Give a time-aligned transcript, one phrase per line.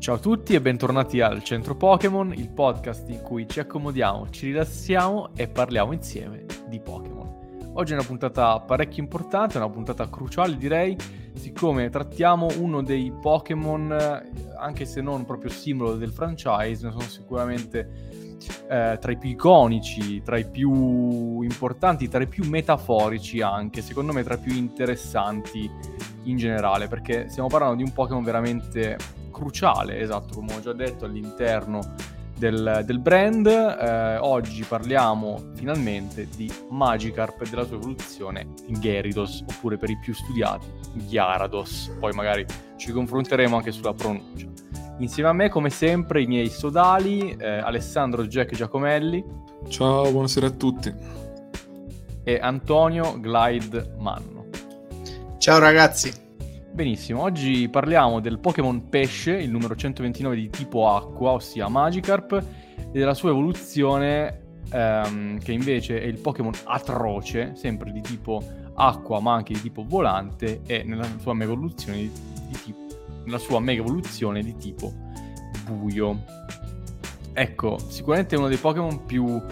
[0.00, 4.46] Ciao a tutti e bentornati al Centro Pokémon, il podcast in cui ci accomodiamo, ci
[4.46, 7.72] rilassiamo e parliamo insieme di Pokémon.
[7.74, 10.96] Oggi è una puntata parecchio importante, una puntata cruciale direi,
[11.34, 14.24] siccome trattiamo uno dei Pokémon,
[14.58, 18.38] anche se non proprio simbolo del franchise, ne sono sicuramente
[18.70, 24.14] eh, tra i più iconici, tra i più importanti, tra i più metaforici anche, secondo
[24.14, 25.70] me tra i più interessanti
[26.22, 31.06] in generale, perché stiamo parlando di un Pokémon veramente cruciale, esatto, come ho già detto,
[31.06, 31.94] all'interno
[32.36, 33.46] del, del brand.
[33.46, 40.12] Eh, oggi parliamo finalmente di Magikarp e della sua evoluzione Gyarados, oppure per i più
[40.12, 41.96] studiati Gyarados.
[41.98, 42.44] Poi magari
[42.76, 44.46] ci confronteremo anche sulla pronuncia.
[44.98, 49.24] Insieme a me, come sempre, i miei sodali, eh, Alessandro Jack Giacomelli.
[49.68, 50.94] Ciao, buonasera a tutti.
[52.22, 54.48] E Antonio Glide Manno.
[55.38, 56.28] Ciao ragazzi.
[56.72, 62.90] Benissimo, oggi parliamo del Pokémon Pesce, il numero 129 di tipo acqua, ossia Magikarp, e
[62.92, 68.40] della sua evoluzione, ehm, che invece è il Pokémon Atroce, sempre di tipo
[68.74, 72.12] acqua ma anche di tipo volante, e nella sua mega evoluzione di,
[72.46, 72.78] di tipo
[73.26, 74.92] la sua mega evoluzione di tipo
[75.64, 76.24] buio.
[77.32, 79.42] Ecco, sicuramente è uno dei Pokémon più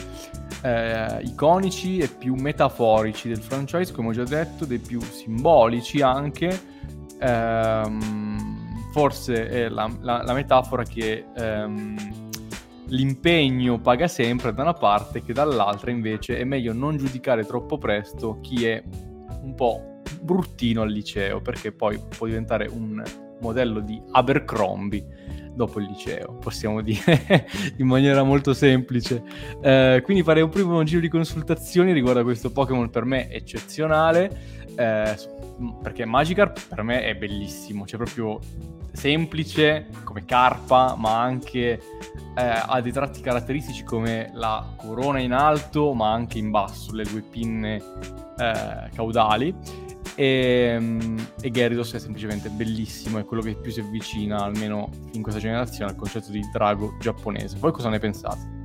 [0.63, 6.77] eh, iconici e più metaforici del franchise, come ho già detto, dei più simbolici anche.
[7.21, 11.97] Ehm, forse è la, la, la metafora che ehm,
[12.89, 18.39] l'impegno paga sempre da una parte, che dall'altra invece è meglio non giudicare troppo presto
[18.41, 18.83] chi è
[19.43, 23.03] un po' bruttino al liceo, perché poi può diventare un
[23.41, 25.07] modello di Abercrombie
[25.55, 27.47] dopo il liceo, possiamo dire
[27.79, 29.23] in maniera molto semplice.
[29.61, 34.31] Eh, quindi farei un primo giro di consultazioni riguardo a questo Pokémon per me eccezionale,
[34.77, 35.17] eh,
[35.83, 38.39] perché Magikarp per me è bellissimo, cioè proprio
[38.93, 41.81] semplice come carpa, ma anche
[42.37, 47.05] eh, ha dei tratti caratteristici come la corona in alto, ma anche in basso, le
[47.05, 49.55] due pinne eh, caudali
[50.19, 55.23] e, ehm, e Gyarados è semplicemente bellissimo, è quello che più si avvicina, almeno in
[55.23, 57.57] questa generazione, al concetto di drago giapponese.
[57.59, 58.58] Voi cosa ne pensate?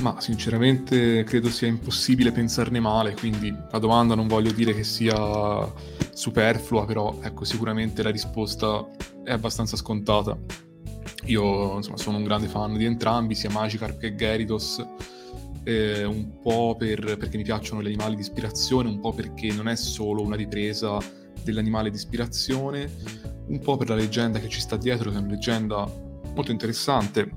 [0.00, 5.72] Ma sinceramente credo sia impossibile pensarne male, quindi la domanda non voglio dire che sia
[6.12, 8.88] superflua, però ecco, sicuramente la risposta
[9.24, 10.38] è abbastanza scontata.
[11.24, 14.86] Io insomma, sono un grande fan di entrambi, sia Magikarp che Gyarados
[15.64, 19.68] eh, un po' per, perché mi piacciono gli animali di ispirazione, un po' perché non
[19.68, 20.96] è solo una ripresa
[21.42, 22.90] dell'animale di ispirazione,
[23.48, 25.90] un po' per la leggenda che ci sta dietro, che è una leggenda
[26.34, 27.30] molto interessante,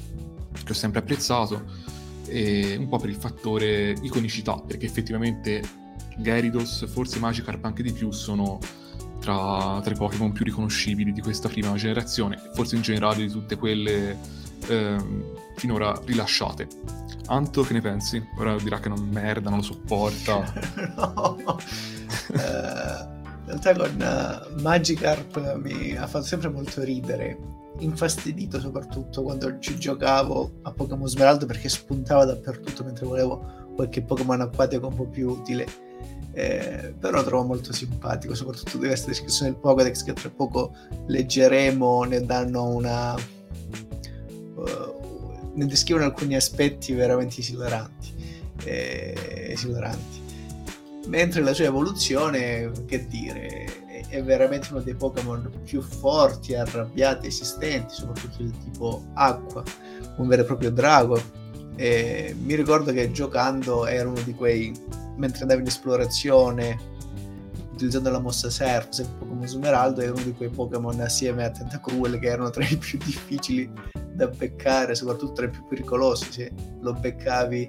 [0.64, 1.64] che ho sempre apprezzato,
[2.26, 5.62] e un po' per il fattore iconicità, perché effettivamente
[6.18, 8.60] Gyarados, forse Magikarp anche di più, sono
[9.20, 13.56] tra, tra i Pokémon più riconoscibili di questa prima generazione, forse in generale di tutte
[13.56, 14.18] quelle
[14.68, 14.98] eh,
[15.56, 16.68] finora rilasciate.
[17.28, 18.22] Anto, che ne pensi?
[18.38, 20.52] Ora dirà che non merda, non lo sopporta.
[20.98, 27.38] no, uh, in realtà con uh, Magikarp mi ha fatto sempre molto ridere,
[27.80, 34.42] infastidito soprattutto quando ci giocavo a Pokémon Smeraldo perché spuntava dappertutto mentre volevo qualche Pokémon
[34.42, 35.90] acquatico un po' più utile.
[36.34, 40.74] Eh, però lo trovo molto simpatico, soprattutto di questa descrizione del Pokédex che tra poco
[41.08, 43.16] leggeremo, ne danno una...
[44.56, 45.02] Uh,
[45.54, 48.14] ne descrivono alcuni aspetti veramente esilaranti,
[48.64, 50.20] eh, esilaranti.
[51.08, 53.81] Mentre la sua evoluzione, che dire,
[54.12, 59.64] è veramente uno dei Pokémon più forti arrabbiati esistenti, soprattutto del tipo acqua,
[60.18, 61.20] un vero e proprio drago.
[61.78, 64.74] E mi ricordo che giocando era uno di quei,
[65.16, 66.78] mentre andavo in esplorazione,
[67.72, 72.20] utilizzando la mossa Surf, sempre Pokémon Smeraldo, era uno di quei Pokémon assieme a Tentacruel
[72.20, 73.72] che erano tra i più difficili
[74.14, 76.52] da beccare, soprattutto tra i più pericolosi, se
[76.82, 77.68] lo beccavi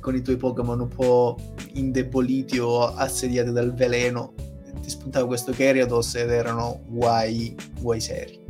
[0.00, 1.36] con i tuoi Pokémon un po'
[1.74, 4.32] indeboliti o assediati dal veleno,
[4.80, 8.40] ti spuntava questo Gyarados ed erano guai, guai seri.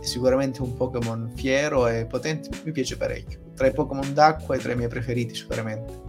[0.00, 3.38] È sicuramente un Pokémon fiero e potente, mi piace parecchio.
[3.54, 6.00] Tra i Pokémon d'acqua è tra i miei preferiti sicuramente.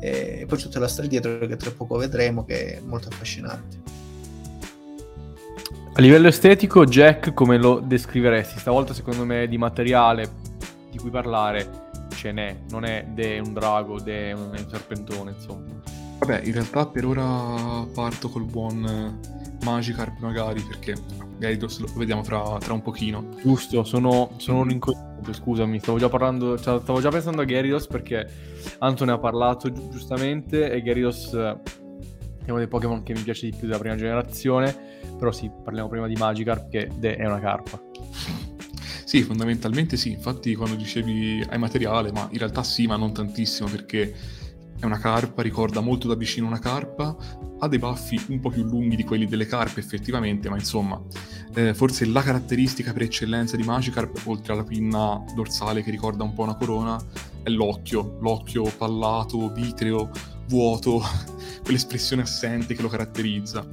[0.00, 3.80] E poi c'è tutta la storia dietro che tra poco vedremo che è molto affascinante.
[5.94, 8.58] A livello estetico, Jack come lo descriveresti?
[8.58, 10.26] Stavolta secondo me di materiale
[10.90, 15.80] di cui parlare ce n'è, non è de un drago, de un serpentone, insomma.
[16.24, 19.18] Vabbè, in realtà per ora parto col buon
[19.64, 20.94] Magikarp magari, perché
[21.36, 23.30] Gyarados lo vediamo fra, tra un pochino.
[23.42, 27.88] Giusto, sono, sono un incognito, scusami, stavo già parlando, cioè, stavo già pensando a Gyarados
[27.88, 28.24] perché
[28.78, 33.50] Anto ne ha parlato gi- giustamente e Gyarados è uno dei Pokémon che mi piace
[33.50, 34.76] di più della prima generazione,
[35.18, 37.82] però sì, parliamo prima di Magikarp che è una carpa.
[39.04, 43.68] Sì, fondamentalmente sì, infatti quando dicevi hai materiale, ma in realtà sì, ma non tantissimo
[43.68, 44.14] perché
[44.82, 47.16] è una carpa, ricorda molto da vicino una carpa,
[47.60, 51.00] ha dei baffi un po' più lunghi di quelli delle carpe effettivamente, ma insomma,
[51.54, 56.34] eh, forse la caratteristica per eccellenza di Magikarp, oltre alla pinna dorsale che ricorda un
[56.34, 57.00] po' una corona,
[57.44, 60.10] è l'occhio, l'occhio pallato, vitreo,
[60.48, 61.00] vuoto,
[61.62, 63.64] quell'espressione assente che lo caratterizza.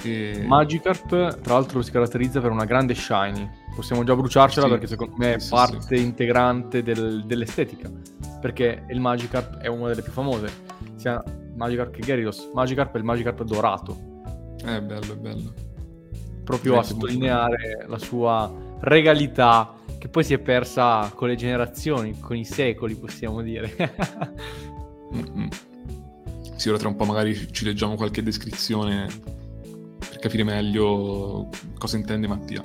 [0.00, 0.44] E...
[0.46, 3.50] Magikarp, tra l'altro, si caratterizza per una grande shiny.
[3.74, 6.04] Possiamo già bruciarcela sì, perché secondo me è sì, parte sì.
[6.04, 7.90] integrante del, dell'estetica.
[8.44, 10.48] Perché il Magikarp è una delle più famose.
[10.96, 11.24] Sia
[11.56, 12.50] Magikarp che Gyarados.
[12.52, 13.96] Magikarp è il Magikarp dorato.
[14.62, 15.54] È bello, è bello.
[16.44, 22.36] Proprio a sottolineare la sua regalità che poi si è persa con le generazioni, con
[22.36, 23.74] i secoli, possiamo dire.
[25.16, 25.48] Mm-mm.
[26.56, 29.06] Sì, ora tra un po' magari ci leggiamo qualche descrizione
[30.06, 31.48] per capire meglio
[31.78, 32.62] cosa intende Mattia.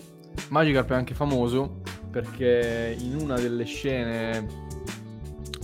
[0.50, 1.80] Magikarp è anche famoso
[2.12, 4.68] perché in una delle scene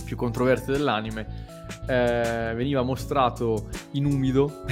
[0.06, 1.54] più controverse dell'anime
[1.86, 4.62] eh, veniva mostrato in umido,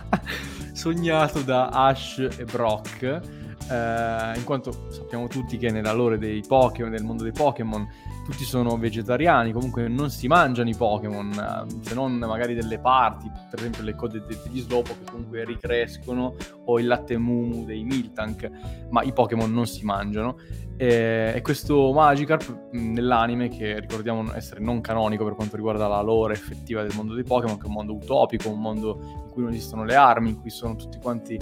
[0.72, 6.90] sognato da Ash e Brock, eh, in quanto sappiamo tutti che nella lore dei Pokémon,
[6.90, 7.86] nel mondo dei Pokémon,
[8.24, 13.30] tutti sono vegetariani, comunque non si mangiano i Pokémon, eh, se non magari delle parti,
[13.50, 16.36] per esempio le code degli Slopo che comunque ricrescono
[16.66, 18.50] o il latte Mumu dei Miltank,
[18.90, 20.36] ma i Pokémon non si mangiano.
[20.78, 26.32] E, e questo Magikarp nell'anime, che ricordiamo essere non canonico per quanto riguarda la lore
[26.32, 29.52] effettiva del mondo dei Pokémon, che è un mondo utopico, un mondo in cui non
[29.52, 31.38] esistono le armi, in cui sono tutti quanti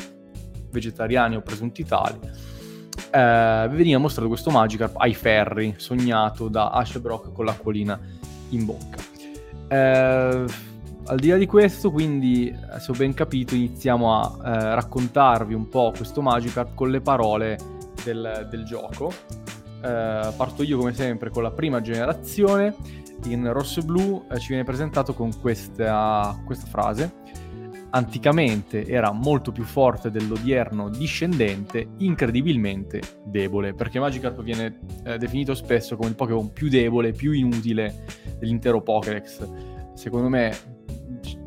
[0.70, 2.18] vegetariani o presunti tali
[3.10, 7.98] eh, veniva mostrato questo Magikarp ai ferri, sognato da Ash Brock con l'acquolina
[8.50, 8.98] in bocca.
[9.68, 10.44] Eh,
[11.08, 15.68] al di là di questo, quindi, se ho ben capito, iniziamo a eh, raccontarvi un
[15.68, 17.58] po' questo Magikarp con le parole
[18.06, 19.12] del, del gioco.
[19.82, 22.74] Eh, parto io come sempre con la prima generazione.
[23.24, 27.12] In rosso e blu eh, ci viene presentato con questa, questa frase
[27.90, 35.96] anticamente era molto più forte dell'odierno discendente, incredibilmente debole, perché Magikarp viene eh, definito spesso
[35.96, 38.04] come il Pokémon più debole, più inutile
[38.38, 39.48] dell'intero Pokédex.
[39.94, 40.54] Secondo me,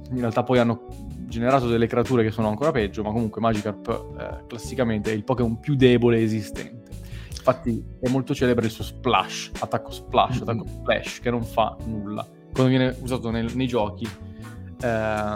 [0.10, 0.88] in realtà poi hanno
[1.30, 5.60] generato delle creature che sono ancora peggio, ma comunque Magikarp eh, classicamente è il Pokémon
[5.60, 6.92] più debole esistente.
[7.30, 12.28] Infatti è molto celebre il suo splash, attacco splash, attacco splash, che non fa nulla.
[12.52, 15.36] Quando viene usato nel, nei giochi, eh,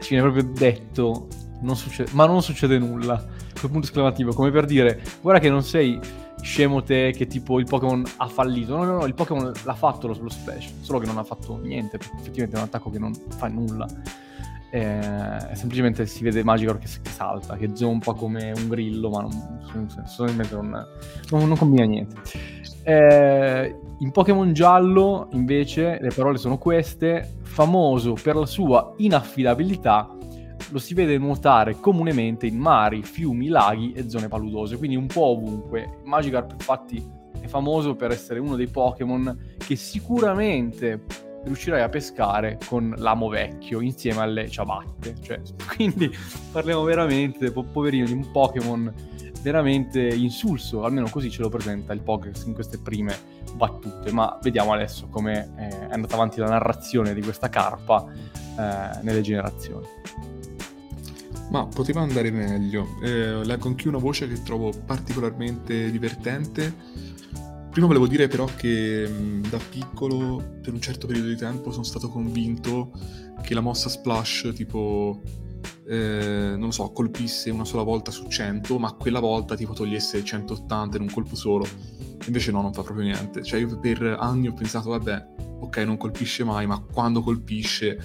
[0.00, 1.28] ci viene proprio detto,
[1.60, 3.16] non succede, ma non succede nulla.
[3.58, 6.00] Quel punto esclamativo, come per dire, guarda che non sei
[6.42, 8.76] scemo te che tipo il Pokémon ha fallito.
[8.76, 11.56] No, no, no, il Pokémon l'ha fatto lo, lo splash, solo che non ha fatto
[11.58, 13.86] niente, perché effettivamente è un attacco che non fa nulla.
[14.72, 19.88] Eh, semplicemente si vede Magikarp che, che, salta, che zompa come un grillo, ma non,
[19.88, 20.86] sostanzialmente non,
[21.30, 22.16] non, non combina niente.
[22.84, 30.08] Eh, in Pokémon giallo, invece, le parole sono queste: famoso per la sua inaffidabilità,
[30.70, 35.26] lo si vede nuotare comunemente in mari, fiumi, laghi e zone paludose, quindi un po'
[35.26, 35.98] ovunque.
[36.04, 37.04] Magikarp, infatti,
[37.40, 41.02] è famoso per essere uno dei Pokémon che sicuramente
[41.44, 45.16] riuscirai a pescare con l'amo vecchio insieme alle ciabatte.
[45.20, 45.40] Cioè,
[45.74, 46.10] quindi
[46.52, 48.92] parliamo veramente, po- poverino, di un Pokémon
[49.42, 53.16] veramente insulso, almeno così ce lo presenta il Pokédex in queste prime
[53.54, 59.02] battute, ma vediamo adesso come eh, è andata avanti la narrazione di questa carpa eh,
[59.02, 59.86] nelle generazioni.
[61.50, 62.86] Ma poteva andare meglio.
[63.02, 66.72] Eh, leggo anche una voce che trovo particolarmente divertente.
[67.70, 69.08] Prima volevo dire però che
[69.48, 72.90] da piccolo, per un certo periodo di tempo, sono stato convinto
[73.42, 75.22] che la mossa splash tipo
[75.86, 80.22] eh, non lo so, colpisse una sola volta su 100, ma quella volta tipo togliesse
[80.24, 81.66] 180 in un colpo solo.
[82.26, 83.42] Invece no, non fa proprio niente.
[83.42, 85.26] Cioè io per anni ho pensato, vabbè,
[85.60, 87.98] ok, non colpisce mai, ma quando colpisce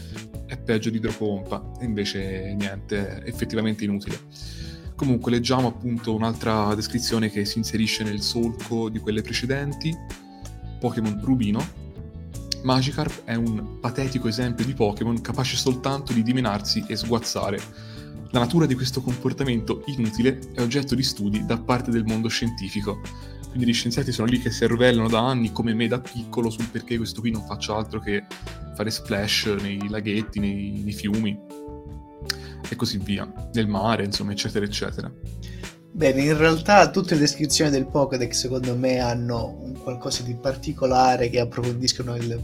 [0.45, 1.71] è peggio di idropompa.
[1.79, 4.17] E invece niente, è effettivamente inutile.
[4.95, 9.93] Comunque leggiamo appunto un'altra descrizione che si inserisce nel solco di quelle precedenti.
[10.79, 11.83] Pokémon Rubino,
[12.63, 17.59] Magikarp è un patetico esempio di Pokémon capace soltanto di dimenarsi e sguazzare.
[18.31, 23.01] La natura di questo comportamento inutile è oggetto di studi da parte del mondo scientifico.
[23.47, 26.67] Quindi gli scienziati sono lì che si arrovellano da anni, come me da piccolo, sul
[26.67, 28.25] perché questo qui non faccia altro che
[28.75, 31.37] fare splash nei laghetti, nei, nei fiumi
[32.69, 35.11] e così via, nel mare, insomma, eccetera, eccetera.
[35.91, 41.29] Bene, in realtà tutte le descrizioni del Pokédex secondo me hanno un qualcosa di particolare
[41.29, 42.37] che approfondiscono il,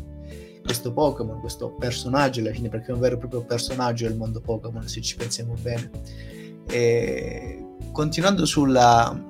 [0.64, 4.40] questo Pokémon, questo personaggio alla fine, perché è un vero e proprio personaggio del mondo
[4.40, 5.90] Pokémon, se ci pensiamo bene.
[6.68, 9.22] E continuando sulla,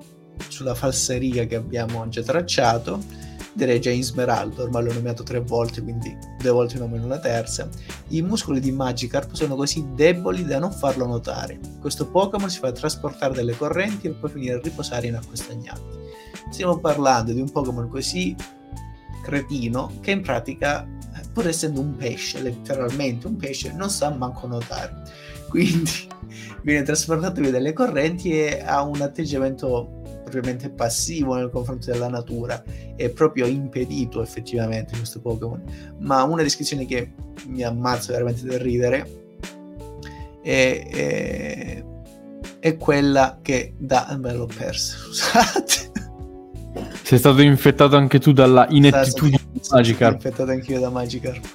[0.49, 2.99] sulla falsariga che abbiamo già tracciato,
[3.53, 7.67] direi in Smeraldo, ormai l'ho nominato tre volte, quindi due volte nomino la terza,
[8.09, 11.59] i muscoli di Magikarp sono così deboli da non farlo notare.
[11.79, 15.99] Questo Pokémon si fa trasportare dalle correnti e poi finire a riposare in acque stagnanti.
[16.49, 18.35] Stiamo parlando di un Pokémon così
[19.21, 20.87] cretino che in pratica,
[21.31, 25.03] pur essendo un pesce, letteralmente un pesce, non sa manco nuotare.
[25.49, 25.91] Quindi
[26.63, 30.00] viene trasportato via dalle correnti e ha un atteggiamento
[30.31, 32.63] propriamente passivo nei confronti della natura,
[32.95, 35.61] è proprio impedito effettivamente questo Pokémon.
[35.99, 37.11] Ma una descrizione che
[37.47, 39.23] mi ammazza veramente da ridere
[40.41, 41.83] è, è,
[42.59, 44.17] è quella che da...
[44.19, 45.89] me l'ho persa, scusate.
[47.03, 50.19] Sei stato infettato anche tu dalla inettitudine di Magikarp.
[50.21, 51.45] Sono infettato anch'io da Magikarp.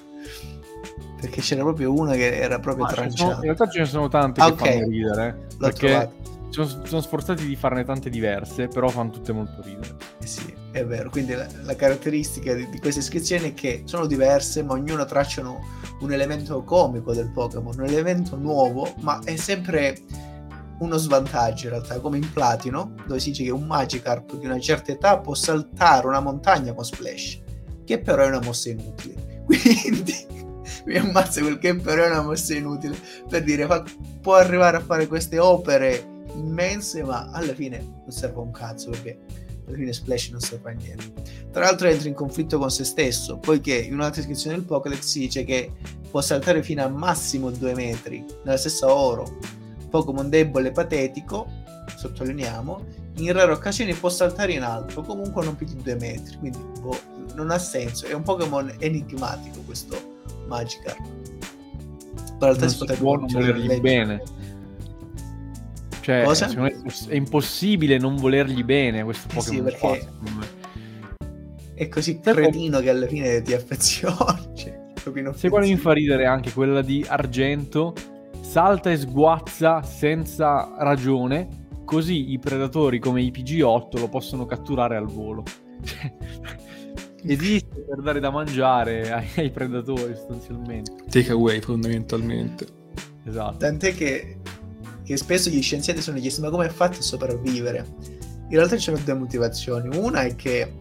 [1.19, 3.37] Perché c'era proprio una che era proprio Ma tranciata.
[3.37, 4.59] in realtà ce ne sono tante Ah, che ok.
[4.59, 5.47] fanno ridere.
[5.49, 6.13] L'ho perché trovato.
[6.65, 9.97] Sono, sforzati di farne tante diverse, però fanno tutte molto ridere.
[10.23, 11.11] Eh sì, è vero.
[11.11, 15.61] Quindi la, la caratteristica di, di queste iscrizioni è che sono diverse, ma ognuno tracciano
[16.01, 19.99] un elemento comico del Pokémon, un elemento nuovo, ma è sempre
[20.79, 24.61] uno svantaggio in realtà, come in Platino, dove si dice che un Magikarp di una
[24.61, 27.41] certa età può saltare una montagna con Splash,
[27.85, 29.45] che però è una mossa inutile.
[29.47, 30.15] Quindi
[30.87, 32.97] mi ammazza quel che però è una mossa inutile,
[33.29, 33.85] per dire fa-
[34.21, 39.19] può arrivare a fare queste opere immense, ma alla fine non serve un cazzo perché
[39.67, 41.13] alla fine Splash non serve a niente.
[41.51, 45.21] Tra l'altro entra in conflitto con se stesso, poiché in un'altra iscrizione del Pokédex si
[45.21, 45.73] dice che
[46.11, 49.39] può saltare fino a massimo 2 metri, nella stessa oro.
[49.91, 51.49] Pokémon debole e patetico,
[51.97, 52.85] sottolineiamo,
[53.19, 56.99] in rare occasioni può saltare in alto, comunque non più di 2 metri, quindi boh,
[57.35, 59.97] non ha senso, è un Pokémon enigmatico questo
[60.47, 61.01] Magikarp.
[62.39, 64.23] Però Non si può non volergli bene.
[66.07, 66.47] Cioè, Cosa?
[66.47, 70.47] secondo me è impossibile non volergli bene questo Eh sì, Pokémon perché- qua.
[71.75, 74.15] È così Sai cretino che alla fine ti affezioni.
[74.55, 77.93] Cioè, Se quale mi fa ridere anche quella di Argento,
[78.41, 85.07] salta e sguazza senza ragione, così i predatori come i PG8 lo possono catturare al
[85.07, 85.43] volo.
[85.83, 86.13] Cioè,
[87.29, 90.93] Esiste per dare da mangiare ai, ai predatori sostanzialmente.
[91.11, 92.65] Takeaway fondamentalmente.
[93.25, 93.57] Esatto.
[93.57, 94.37] Tant'è che,
[95.07, 97.87] che spesso gli scienziati sono chiesti ma come è fatto a sopravvivere?
[98.49, 99.97] In realtà ci sono due motivazioni.
[99.97, 100.73] Una è che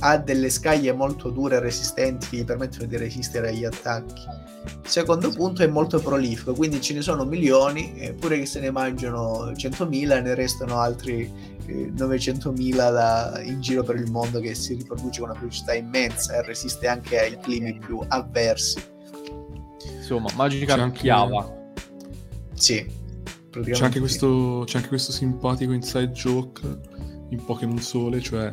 [0.00, 4.22] ha delle scaglie molto dure e resistenti che gli permettono di resistere agli attacchi.
[4.84, 9.50] Secondo punto è molto prolifico, quindi ce ne sono milioni, eppure che se ne mangiano
[9.50, 11.30] 100.000 ne restano altri
[11.66, 16.36] eh, 900.000 da- in giro per il mondo che si riproduce con una velocità immensa
[16.36, 18.80] e resiste anche ai climi più avversi.
[19.96, 21.60] Insomma, Magikarp anche- chiava.
[22.54, 23.00] Sì,
[23.52, 26.62] praticamente C'è anche, questo, c'è anche questo simpatico inside joke
[27.28, 28.52] in Pokémon Sole, cioè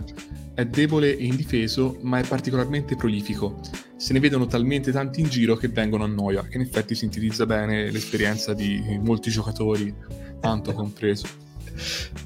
[0.53, 3.59] è debole e indifeso, ma è particolarmente prolifico.
[3.95, 7.45] Se ne vedono talmente tanti in giro che vengono a noia, che in effetti sintetizza
[7.45, 9.93] bene l'esperienza di molti giocatori,
[10.39, 11.27] tanto compreso.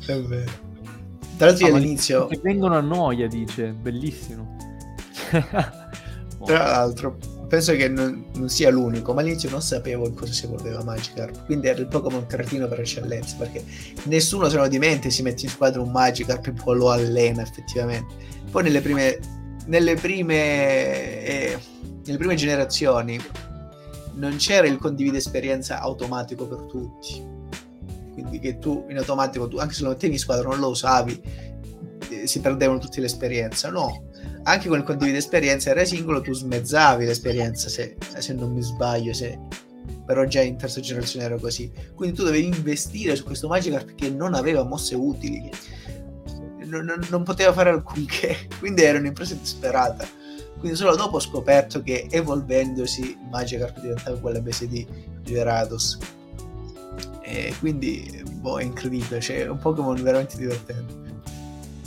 [0.06, 0.72] È vero.
[1.38, 3.72] Tra l'altro Ah, all'inizio, Che vengono a noia, dice.
[3.72, 4.58] Bellissimo.
[6.46, 7.18] tra l'altro,
[7.54, 11.46] penso che non, non sia l'unico, ma all'inizio non sapevo in cosa si evolveva Magikarp,
[11.46, 13.64] quindi era il Pokémon cretino per eccellenza, perché
[14.06, 18.12] nessuno se lo dimentica si mette in squadra un Magikarp e poi lo allena effettivamente.
[18.50, 19.20] Poi nelle prime,
[19.68, 20.34] nelle prime,
[21.24, 21.60] eh,
[22.04, 23.20] nelle prime generazioni
[24.16, 27.24] non c'era il condivide esperienza automatico per tutti.
[28.14, 31.22] Quindi che tu in automatico, tu, anche se lo mettevi in squadra, non lo usavi,
[32.10, 33.70] eh, si perdevano tutte le esperienze.
[33.70, 34.06] No,
[34.44, 39.14] anche con il condivide esperienza era singolo, tu smezzavi l'esperienza, se, se non mi sbaglio,
[39.14, 39.40] se...
[40.06, 41.72] però già in terza generazione era così.
[41.96, 45.50] Quindi tu dovevi investire su questo Magikarp che non aveva mosse utili,
[46.66, 50.06] non, non- non poteva fare alcunché, quindi era un'impresa disperata.
[50.60, 54.88] Quindi solo dopo ho scoperto che evolvendosi Magikarp diventava quella specie di
[55.22, 55.98] Gyarados.
[57.22, 61.03] E quindi, boh, è incredibile, cioè è un Pokémon veramente divertente.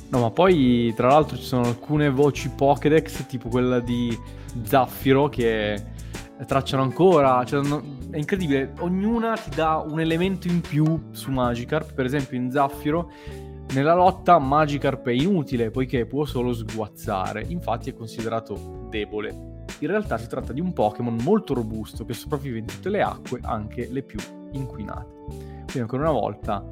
[0.08, 4.16] No, ma poi tra l'altro ci sono alcune voci Pokédex, tipo quella di
[4.62, 5.82] Zaffiro, che
[6.46, 7.44] tracciano ancora.
[7.44, 7.60] Cioè,
[8.10, 11.92] è incredibile, ognuna ti dà un elemento in più su Magikarp.
[11.92, 13.10] Per esempio, in Zaffiro,
[13.74, 19.64] nella lotta Magikarp è inutile poiché può solo sguazzare, infatti è considerato debole.
[19.80, 23.40] In realtà si tratta di un Pokémon molto robusto che sopravvive in tutte le acque,
[23.42, 24.18] anche le più
[24.52, 25.14] inquinate.
[25.28, 26.64] Quindi ancora una volta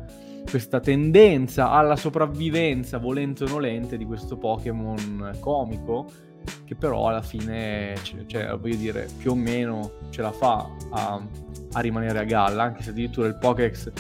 [0.48, 6.06] questa tendenza alla sopravvivenza volente o nolente di questo Pokémon comico
[6.64, 11.26] che però alla fine cioè, cioè, voglio dire più o meno ce la fa a,
[11.72, 13.92] a rimanere a galla anche se addirittura il Pokédex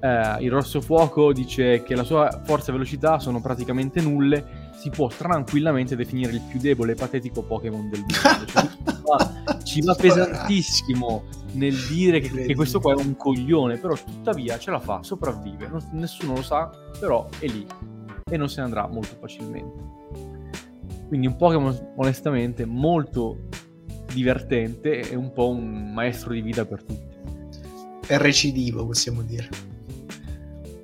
[0.00, 4.90] eh, il rosso fuoco dice che la sua forza e velocità sono praticamente nulle, si
[4.90, 8.46] può tranquillamente definire il più debole e patetico Pokémon del mondo.
[8.46, 11.24] Cioè, ci, va, ci va pesantissimo
[11.56, 15.66] nel dire che, che, questo qua è un coglione, però tuttavia ce la fa, sopravvive,
[15.68, 17.66] non, nessuno lo sa, però è lì
[18.28, 19.94] e non se ne andrà molto facilmente.
[21.08, 23.48] Quindi un Pokémon onestamente molto
[24.12, 27.14] divertente e un po' un maestro di vita per tutti.
[28.06, 29.48] È recidivo, possiamo dire.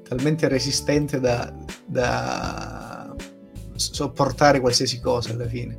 [0.09, 1.53] Talmente resistente da,
[1.85, 3.15] da
[3.75, 5.77] sopportare qualsiasi cosa alla fine,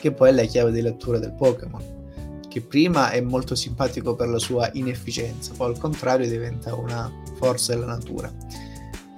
[0.00, 1.95] che poi è la chiave di lettura del Pokémon
[2.56, 7.74] che prima è molto simpatico per la sua inefficienza, poi al contrario diventa una forza
[7.74, 8.32] della natura.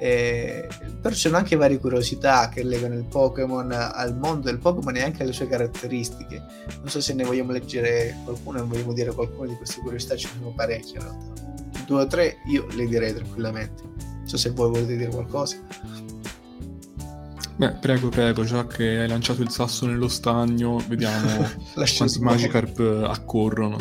[0.01, 0.67] Eh,
[1.01, 5.03] però ci sono anche varie curiosità che legano il Pokémon al mondo del Pokémon e
[5.03, 6.43] anche alle sue caratteristiche.
[6.79, 10.27] Non so se ne vogliamo leggere qualcuno e vogliamo dire qualcuno di queste curiosità, ci
[10.27, 11.43] sono parecchie in realtà.
[11.87, 13.83] Due o tre io le direi tranquillamente.
[13.85, 15.59] Non so se voi volete dire qualcosa.
[17.59, 23.77] Beh, prego, prego, già che hai lanciato il sasso nello stagno, vediamo quanti Magikarp accorrono.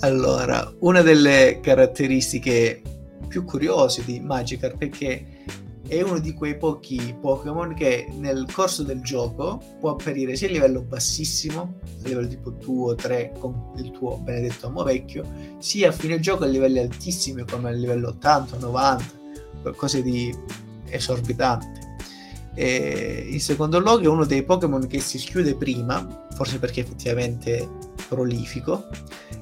[0.00, 2.82] Allora, una delle caratteristiche
[3.28, 5.26] più curiose di Magikarp è che
[5.86, 10.50] è uno di quei pochi Pokémon che nel corso del gioco può apparire sia a
[10.50, 15.24] livello bassissimo, a livello tipo 2 o 3 con il tuo benedetto amo vecchio,
[15.58, 19.04] sia a fine gioco a livelli altissimi come a livello 80, 90,
[19.62, 21.86] qualcosa di esorbitante.
[22.54, 27.68] E in secondo luogo è uno dei Pokémon che si schiude prima, forse perché effettivamente
[28.08, 28.88] prolifico.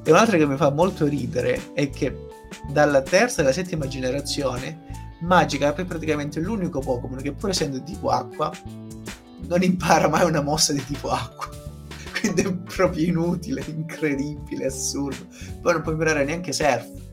[0.05, 2.27] E un'altra che mi fa molto ridere è che
[2.71, 4.85] dalla terza alla settima generazione
[5.21, 8.53] Magikarp è praticamente l'unico Pokémon che pur essendo tipo acqua
[9.49, 11.49] non impara mai una mossa di tipo acqua.
[12.21, 15.27] Quindi è proprio inutile, incredibile, assurdo.
[15.63, 17.05] Poi non può imparare neanche surf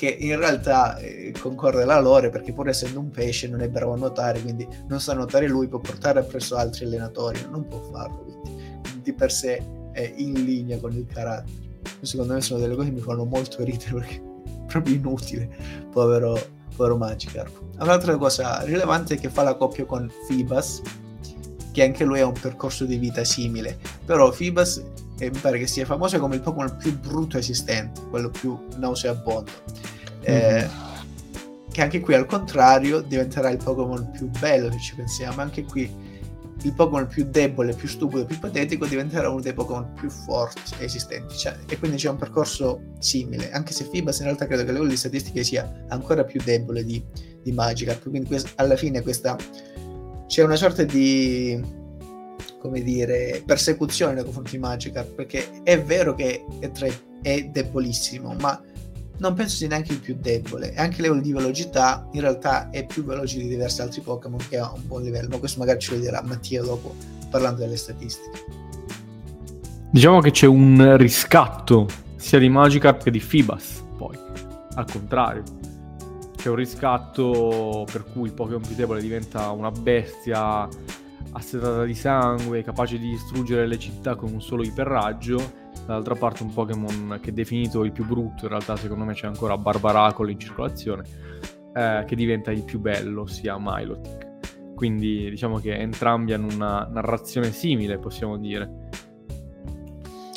[0.00, 3.92] che in realtà eh, concorre la lore perché pur essendo un pesce non è bravo
[3.92, 8.24] a nuotare, quindi non sa nuotare lui, può portare appresso altri allenatori, non può farlo,
[8.24, 11.68] quindi di per sé è in linea con il carattere.
[12.00, 15.50] Secondo me sono delle cose che mi fanno molto ridere perché è proprio inutile,
[15.92, 16.40] povero,
[16.74, 17.60] povero Magikarp.
[17.80, 20.80] Un'altra cosa rilevante è che fa la coppia con Fibas,
[21.72, 24.82] che anche lui ha un percorso di vita simile, però Fibas
[25.20, 29.50] e mi pare che sia famoso come il Pokémon più brutto esistente, quello più nauseabondo.
[30.22, 30.68] Eh, mm-hmm.
[31.70, 36.08] che anche qui al contrario diventerà il Pokémon più bello se ci pensiamo, anche qui
[36.62, 41.36] il Pokémon più debole, più stupido, più patetico diventerà uno dei Pokémon più forti esistenti.
[41.36, 44.72] Cioè, e quindi c'è un percorso simile, anche se Fibas in realtà credo che a
[44.72, 47.02] livello di statistiche sia ancora più debole di,
[47.42, 48.08] di Magikarp.
[48.08, 49.36] Quindi quest- alla fine questa
[50.26, 51.78] c'è una sorta di
[52.60, 56.92] come dire, persecuzione nei confronti di Magikarp, perché è vero che è, tre,
[57.22, 58.60] è debolissimo, ma
[59.18, 60.72] non penso sia neanche il più debole.
[60.74, 64.58] E anche livello di velocità, in realtà è più veloce di diversi altri Pokémon che
[64.58, 66.94] ha un buon livello, ma questo magari ce lo dirà Mattia dopo,
[67.30, 68.44] parlando delle statistiche.
[69.90, 74.16] Diciamo che c'è un riscatto sia di Magikarp che di Fibas, poi,
[74.74, 75.42] al contrario.
[76.36, 80.66] C'è un riscatto per cui il Pokémon più debole diventa una bestia
[81.32, 85.58] assetata di sangue, capace di distruggere le città con un solo iperraggio.
[85.86, 89.26] Dall'altra parte un Pokémon che è definito il più brutto, in realtà secondo me c'è
[89.26, 91.04] ancora Barbaracolo in circolazione,
[91.74, 94.28] eh, che diventa il più bello, sia Milotic.
[94.74, 98.88] Quindi diciamo che entrambi hanno una narrazione simile, possiamo dire.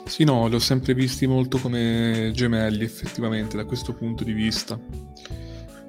[0.05, 4.79] Sì, no, li ho sempre visti molto come gemelli, effettivamente, da questo punto di vista.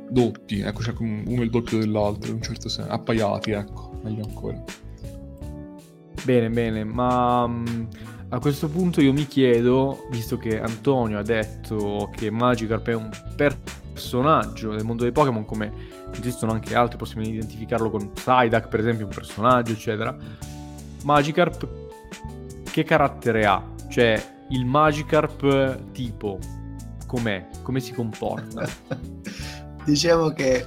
[0.08, 2.90] Doppi, ecco, cioè uno è il doppio dell'altro, in un certo senso.
[2.90, 4.62] Appaiati, ecco, meglio ancora.
[6.24, 7.87] Bene, bene, ma um,
[8.30, 13.10] a questo punto io mi chiedo, visto che Antonio ha detto che Magikarp è un
[13.37, 15.70] personaggio del mondo dei Pokémon, come
[16.12, 20.16] esistono anche altri, possiamo identificarlo con Psyduck per esempio, un personaggio, eccetera.
[21.02, 21.68] Magikarp
[22.70, 23.62] che carattere ha?
[23.90, 26.38] Cioè, il Magikarp tipo,
[27.06, 27.48] com'è?
[27.60, 28.66] Come si comporta?
[29.84, 30.66] diciamo che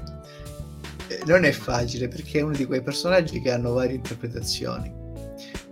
[1.07, 4.96] eh, non è facile perché è uno di quei personaggi che hanno varie interpretazioni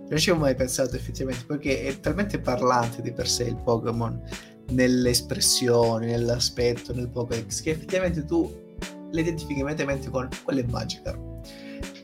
[0.08, 4.22] non ci ho mai pensato effettivamente perché è talmente parlante di per sé il Pokémon
[4.70, 8.64] nelle espressioni, nell'aspetto, nel Pokédex che effettivamente tu
[9.12, 11.34] le identifichi immediatamente con quello è Magikarp.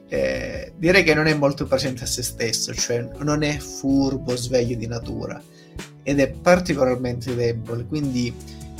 [0.08, 4.76] Eh, direi che non è molto presente a se stesso, cioè non è furbo, sveglio
[4.76, 5.42] di natura
[6.04, 8.34] ed è particolarmente debole, quindi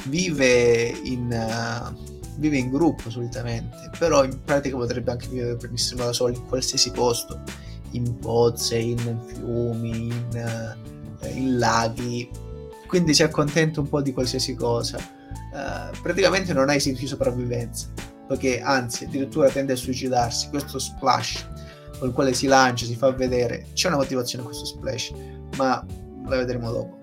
[0.06, 1.96] vive in, uh,
[2.38, 6.92] vive in gruppo solitamente, però in pratica potrebbe anche vivere benissimo da solo in qualsiasi
[6.92, 7.42] posto
[7.92, 10.76] in pozze, in fiumi, in,
[11.22, 12.30] eh, in laghi,
[12.88, 14.98] quindi si accontenta un po' di qualsiasi cosa.
[14.98, 17.88] uh, praticamente non ha istinto di sopravvivenza,
[18.28, 20.50] perché anzi addirittura tende a suicidarsi.
[20.50, 21.48] Questo splash
[22.00, 25.12] con il quale si lancia, si fa vedere, c'è una motivazione a questo splash,
[25.56, 25.86] ma
[26.28, 26.98] la vedremo dopo.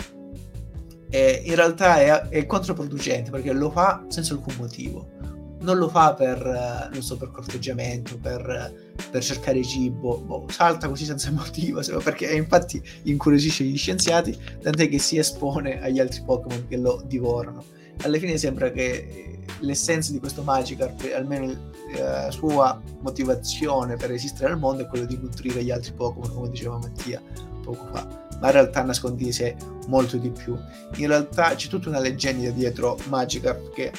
[1.11, 5.16] E in realtà è, è controproducente perché lo fa senza alcun motivo
[5.61, 10.88] non lo fa per, eh, non so, per corteggiamento, per, per cercare cibo, boh, salta
[10.88, 16.66] così senza motivo, perché infatti incuriosisce gli scienziati, tant'è che si espone agli altri Pokémon
[16.68, 17.64] che lo divorano.
[18.02, 21.52] Alla fine sembra che eh, l'essenza di questo Magikarp, almeno
[21.96, 26.50] la sua motivazione per esistere al mondo, è quello di nutrire gli altri Pokémon, come
[26.50, 27.20] diceva Mattia
[27.62, 28.26] poco fa.
[28.40, 29.54] Ma in realtà nasconde di
[29.88, 30.56] molto di più.
[30.96, 33.92] In realtà c'è tutta una leggenda dietro Magikarp che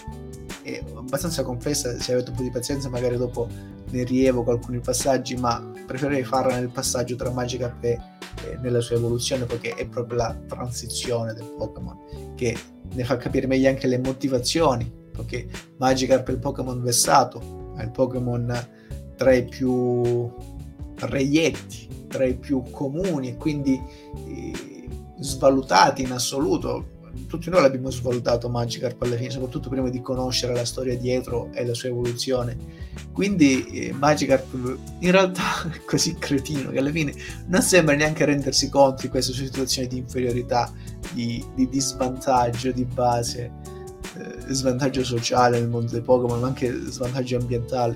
[0.62, 3.49] è abbastanza complessa, se avete un po' di pazienza magari dopo
[3.89, 7.99] ne rievoco alcuni passaggi, ma preferirei farla nel passaggio tra Magikarp e,
[8.45, 12.58] e nella sua evoluzione perché è proprio la transizione del Pokémon che
[12.91, 15.47] ne fa capire meglio anche le motivazioni, perché
[15.78, 18.67] Magikarp è il Pokémon vessato, è il Pokémon
[19.15, 20.32] tra i più
[20.95, 23.80] reietti, tra i più comuni e quindi
[24.28, 24.88] eh,
[25.19, 30.65] svalutati in assoluto tutti noi l'abbiamo svalutato Magikarp alla fine, soprattutto prima di conoscere la
[30.65, 32.57] storia dietro e la sua evoluzione.
[33.11, 37.13] Quindi eh, Magikarp in realtà è così cretino che alla fine
[37.47, 40.71] non sembra neanche rendersi conto di questa sua situazione di inferiorità,
[41.13, 43.51] di, di, di svantaggio di base,
[44.17, 47.95] eh, svantaggio sociale nel mondo dei Pokémon, ma anche svantaggio ambientale.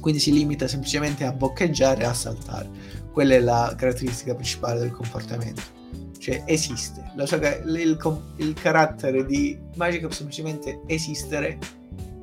[0.00, 2.68] Quindi si limita semplicemente a boccheggiare e a saltare.
[3.12, 5.80] Quella è la caratteristica principale del comportamento
[6.22, 7.02] cioè esiste.
[7.24, 7.98] Sua, il,
[8.36, 11.58] il, carattere di Magikarp semplicemente esistere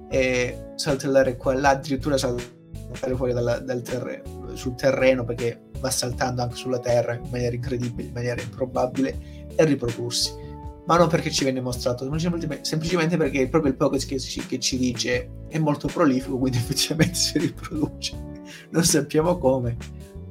[0.09, 5.91] e saltellare qua e là, addirittura saltare fuori dalla, dal terreno, sul terreno perché va
[5.91, 10.31] saltando anche sulla terra in maniera incredibile, in maniera improbabile e riprodursi.
[10.85, 12.09] Ma non perché ci viene mostrato,
[12.61, 17.37] semplicemente perché proprio il Pokédex che, che ci dice è molto prolifico, quindi effettivamente si
[17.37, 18.15] riproduce.
[18.69, 19.75] Non sappiamo come,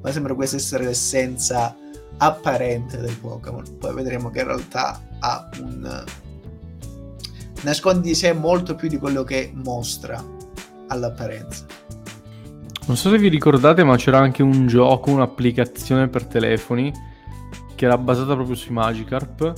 [0.01, 1.77] ma sembra questa essere l'essenza
[2.19, 3.65] apparente del Pokémon.
[3.79, 6.05] Poi vedremo che in realtà ha un
[7.63, 10.23] nasconde di sé molto più di quello che mostra
[10.89, 11.67] all'apparenza.
[12.87, 16.93] Non so se vi ricordate, ma c'era anche un gioco, un'applicazione per telefoni
[17.75, 19.53] che era basata proprio sui Magikarp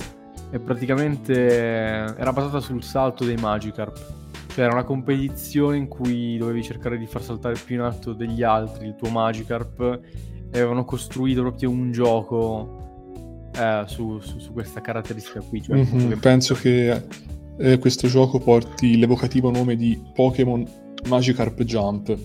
[0.51, 4.19] e praticamente era basata sul salto dei Magikarp.
[4.47, 8.43] Cioè era una competizione in cui dovevi cercare di far saltare più in alto degli
[8.43, 9.99] altri il tuo Magikarp
[10.51, 15.61] avevano costruito proprio un gioco eh, su, su, su, questa caratteristica qui.
[15.61, 16.15] Cioè mm-hmm, che...
[16.17, 17.05] Penso che
[17.57, 20.65] eh, questo gioco porti l'evocativo nome di Pokémon
[21.07, 22.17] Magikarp Jump.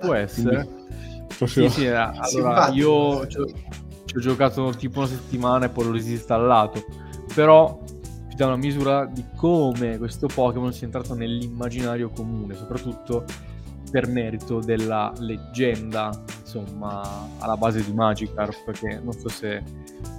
[0.00, 0.68] Può essere.
[1.36, 1.68] proprio...
[1.68, 3.46] Sì, sì, eh, allora io ci ho,
[4.04, 6.84] ci ho giocato tipo una settimana e poi l'ho disinstallato.
[7.34, 7.82] Però
[8.28, 13.24] ti dà una misura di come questo Pokémon sia entrato nell'immaginario comune, soprattutto
[13.90, 19.62] per merito della leggenda, insomma, alla base di Magikarp, che non so se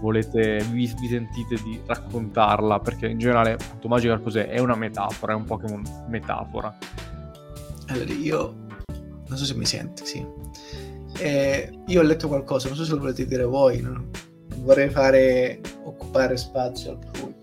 [0.01, 4.47] volete, vi, vi sentite di raccontarla, perché in generale, appunto, Magikarp cos'è?
[4.47, 6.75] È una metafora, è un Pokémon metafora.
[7.88, 8.56] Allora, io
[9.27, 10.25] non so se mi sente, sì.
[11.19, 14.10] Eh, io ho letto qualcosa, non so se lo volete dire voi, non
[14.58, 17.36] vorrei fare occupare spazio altrui.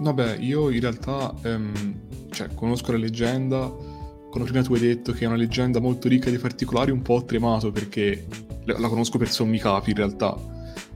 [0.00, 3.72] Vabbè, io in realtà ehm, cioè, conosco la leggenda,
[4.38, 7.14] come prima tu hai detto, che è una leggenda molto ricca di particolari, un po'
[7.14, 8.26] ho tremato perché
[8.64, 10.36] la conosco per sommi capi in realtà.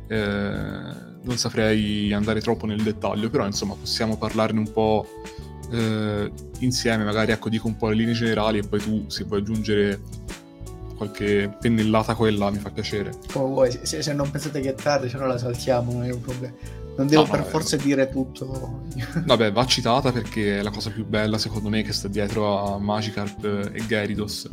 [0.07, 5.07] Eh, non saprei andare troppo nel dettaglio, però insomma possiamo parlarne un po'
[5.71, 9.41] eh, insieme, magari ecco dico un po' le linee generali e poi tu se vuoi
[9.41, 10.01] aggiungere
[10.97, 13.13] qualche pennellata quella mi fa piacere.
[13.33, 16.13] Come vuoi, se, se non pensate che è tardi, se no la saltiamo, non è
[16.13, 16.55] un problema.
[16.97, 18.83] Non devo no, per forza dire tutto.
[19.25, 22.79] Vabbè, va citata perché è la cosa più bella secondo me che sta dietro a
[22.79, 24.51] Magikarp e Gyarados.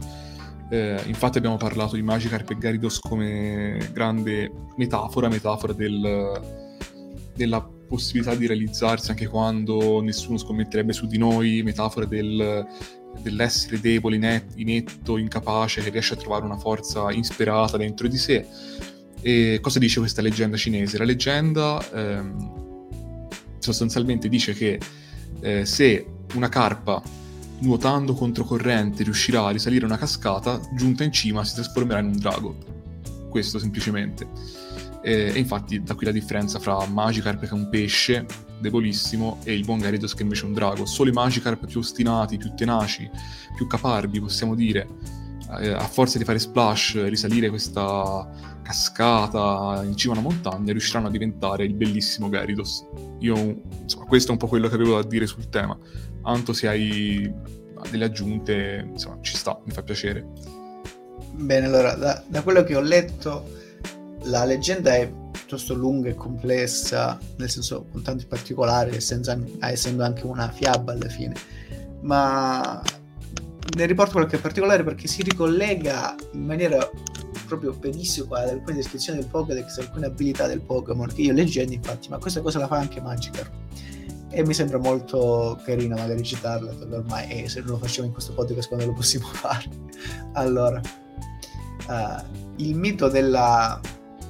[0.72, 6.42] Eh, infatti abbiamo parlato di Magikarp e Gyarados come grande metafora, metafora del,
[7.36, 12.66] della possibilità di realizzarsi anche quando nessuno scommetterebbe su di noi, metafora del,
[13.22, 18.46] dell'essere debole, inet, inetto, incapace, che riesce a trovare una forza insperata dentro di sé
[19.22, 20.98] e cosa dice questa leggenda cinese?
[20.98, 23.28] La leggenda ehm,
[23.60, 24.80] sostanzialmente dice che
[25.42, 26.06] eh, se
[26.36, 27.02] una carpa
[27.60, 32.58] nuotando controcorrente riuscirà a risalire una cascata, giunta in cima si trasformerà in un drago.
[33.30, 34.28] Questo semplicemente.
[35.02, 38.26] E, e infatti da qui la differenza fra Magikarp che è un pesce
[38.60, 40.86] debolissimo e il buon Gyarados che invece è un drago.
[40.86, 43.10] Solo i Magikarp più ostinati, più tenaci,
[43.56, 44.88] più caparbi, possiamo dire,
[45.58, 48.28] eh, a forza di fare splash, risalire questa
[48.62, 52.86] cascata in cima a una montagna, riusciranno a diventare il bellissimo Gyarados.
[53.20, 53.36] Io,
[53.82, 55.78] insomma, questo è un po' quello che avevo da dire sul tema.
[56.24, 57.34] Anto, se hai
[57.90, 60.26] delle aggiunte, insomma, ci sta, mi fa piacere.
[61.32, 63.58] Bene, allora, da, da quello che ho letto,
[64.24, 70.50] la leggenda è piuttosto lunga e complessa, nel senso con tanti particolari, essendo anche una
[70.50, 71.34] fiaba alla fine.
[72.02, 72.82] Ma
[73.76, 76.90] ne riporto qualche particolare perché si ricollega in maniera
[77.48, 82.10] proprio benissimo ad alcune descrizioni del Pokédex, alcune abilità del Pokémon che io leggendo infatti,
[82.10, 83.52] ma questa cosa la fa anche Magikarp.
[84.32, 88.34] E mi sembra molto carino magari citarla ormai e se non lo facciamo in questo
[88.34, 89.66] podcast quando lo possiamo fare?
[90.34, 90.80] Allora
[91.88, 92.24] uh,
[92.58, 93.80] il mito della,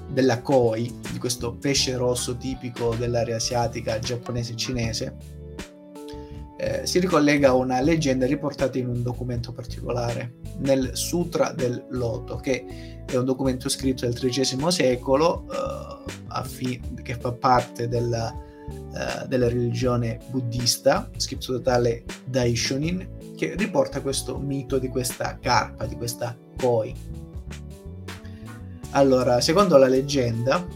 [0.09, 5.17] della koi di questo pesce rosso tipico dell'area asiatica giapponese e cinese
[6.61, 12.35] eh, si ricollega a una leggenda riportata in un documento particolare, nel Sutra del Loto,
[12.35, 18.35] che è un documento scritto del XIII secolo, eh, fi- che fa parte della,
[18.93, 25.85] eh, della, religione buddista, scritto da tale Daishonin, che riporta questo mito di questa carpa,
[25.85, 26.93] di questa koi.
[28.91, 30.67] Allora, secondo la leggenda,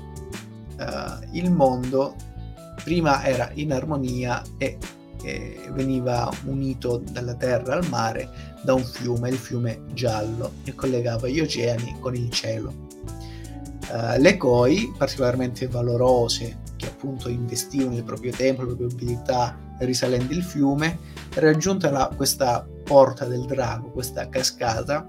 [0.80, 2.16] eh, il mondo
[2.86, 4.78] prima era in armonia e
[5.24, 8.30] che veniva unito dalla terra al mare
[8.62, 12.90] da un fiume, il fiume giallo, che collegava gli oceani con il cielo.
[13.90, 20.34] Uh, le koi, particolarmente valorose, che appunto investivano il proprio tempo, le proprie abilità risalendo
[20.34, 21.00] il fiume,
[21.36, 25.08] raggiunta questa porta del drago, questa cascata,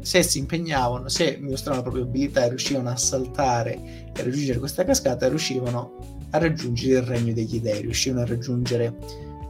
[0.00, 4.84] se si impegnavano, se mostravano la propria abilità e riuscivano a saltare e raggiungere questa
[4.84, 8.94] cascata, riuscivano a raggiungere il regno degli dei, riuscivano a raggiungere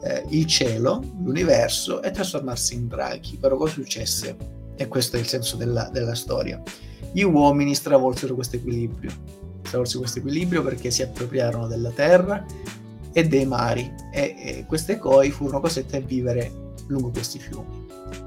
[0.02, 3.36] eh, il cielo, l'universo e trasformarsi in draghi.
[3.38, 4.36] Però cosa successe?
[4.76, 6.60] E questo è il senso della, della storia.
[7.12, 9.10] Gli uomini stravolsero questo equilibrio,
[9.62, 12.44] stravolsero questo equilibrio perché si appropriarono della terra
[13.12, 16.50] e dei mari e, e queste koi furono costrette a vivere
[16.86, 17.82] lungo questi fiumi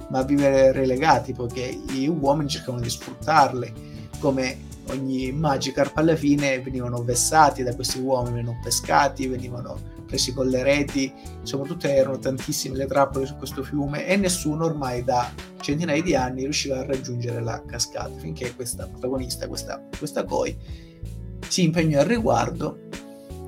[0.09, 3.73] ma a vivere relegati poiché gli uomini cercavano di sfruttarle
[4.19, 4.57] come
[4.89, 10.63] ogni Magikarp alla fine venivano vessati da questi uomini, venivano pescati, venivano presi con le
[10.63, 11.11] reti,
[11.43, 16.43] soprattutto erano tantissime le trappole su questo fiume e nessuno ormai da centinaia di anni
[16.43, 20.55] riusciva a raggiungere la cascata finché questa protagonista, questa, questa Koi,
[21.47, 22.79] si impegnò al riguardo,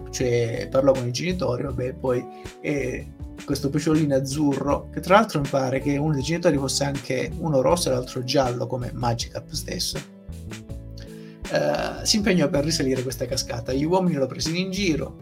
[0.10, 2.26] cioè parlò con i genitori, vabbè, poi
[2.62, 3.14] eh,
[3.46, 7.62] questo pesciolino azzurro, che tra l'altro mi pare che uno dei genitori fosse anche uno
[7.62, 10.16] rosso e l'altro giallo come Magikarp stesso
[11.52, 13.74] eh, si impegnò per risalire questa cascata.
[13.74, 15.18] Gli uomini lo presero in giro,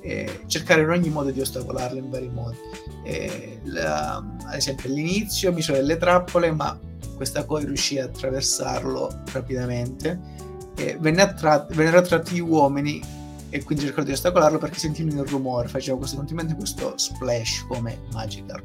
[0.00, 2.56] eh, cercarono in ogni modo di ostacolarlo in vari modi.
[3.04, 6.78] Eh, la, ad esempio all'inizio misero delle trappole, ma
[7.16, 10.48] questa poi riuscì a attraversarlo rapidamente.
[10.98, 13.02] Venne attrat- vennero attratti gli uomini
[13.50, 18.64] e quindi cercarono di ostacolarlo perché sentivano il rumore, faceva costantemente questo splash come Magikarp.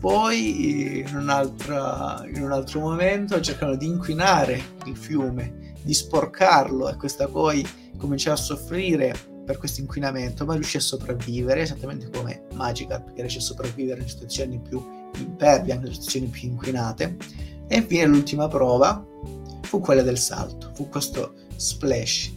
[0.00, 7.26] Poi in, in un altro momento cercano di inquinare il fiume di sporcarlo e questa
[7.28, 7.66] poi
[7.96, 9.14] cominciò a soffrire
[9.44, 14.08] per questo inquinamento, ma riuscì a sopravvivere, esattamente come Magikarp che riesce a sopravvivere in
[14.08, 14.82] situazioni più
[15.18, 17.16] impervie, anche in situazioni più inquinate.
[17.66, 19.04] E infine l'ultima prova
[19.62, 22.32] fu quella del salto, fu questo splash.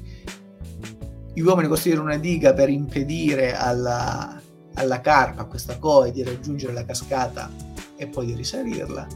[1.33, 4.41] Gli uomini costruirono una diga per impedire alla,
[4.73, 7.51] alla carpa, a questa koi, di raggiungere la cascata
[7.97, 9.07] e poi di risalirla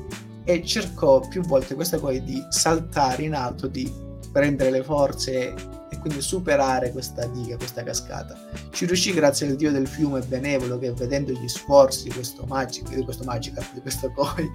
[0.43, 3.87] e cercò più volte questa koi di saltare in alto, di
[4.31, 5.53] prendere le forze
[5.91, 8.37] e quindi superare questa diga, questa cascata.
[8.71, 12.93] Ci riuscì grazie al dio del fiume benevolo che vedendo gli sforzi di questo Magic,
[12.93, 14.49] di questo Magikarp, di questo Koi,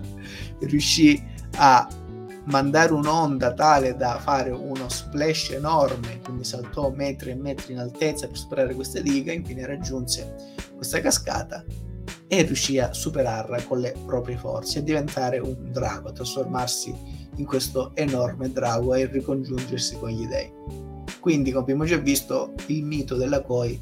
[0.60, 1.22] riuscì
[1.56, 1.88] a
[2.44, 8.26] mandare un'onda tale da fare uno splash enorme, quindi saltò metri e metri in altezza
[8.26, 10.34] per superare questa diga, infine raggiunse
[10.74, 11.64] questa cascata
[12.26, 17.48] e riuscì a superarla con le proprie forze e diventare un drago, a trasformarsi in
[17.48, 20.50] questo enorme drago e ricongiungersi con gli dei.
[21.20, 23.78] Quindi, come abbiamo già visto, il mito della Koi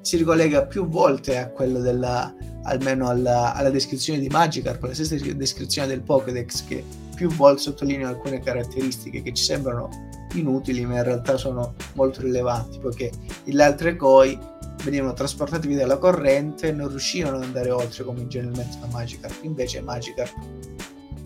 [0.00, 5.16] si ricollega più volte a quello della, almeno alla, alla descrizione di Magikarp, la stessa
[5.32, 9.88] descrizione del Pokédex che più volte sottolinea alcune caratteristiche che ci sembrano
[10.34, 13.12] inutili ma in realtà sono molto rilevanti poiché
[13.44, 14.36] le altre Koi
[14.82, 19.44] venivano trasportate via dalla corrente e non riuscivano ad andare oltre come generalmente fa Magikarp
[19.44, 20.34] invece Magikarp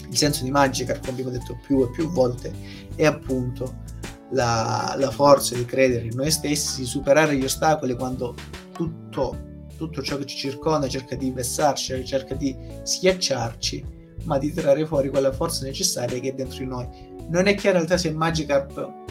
[0.08, 2.52] il senso di Magikarp, come abbiamo detto più e più volte,
[2.94, 3.82] è appunto
[4.30, 8.34] la, la forza di credere in noi stessi, superare gli ostacoli quando
[8.72, 14.86] tutto, tutto ciò che ci circonda cerca di vessarci, cerca di schiacciarci, ma di tirare
[14.86, 16.86] fuori quella forza necessaria che è dentro di noi.
[17.28, 19.06] Non è chiaro in realtà se Magikarp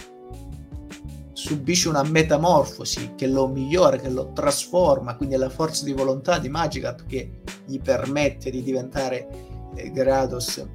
[1.34, 6.40] subisce una metamorfosi che lo migliora, che lo trasforma, quindi è la forza di volontà
[6.40, 9.47] di Magikarp che gli permette di diventare
[9.92, 10.66] Grados,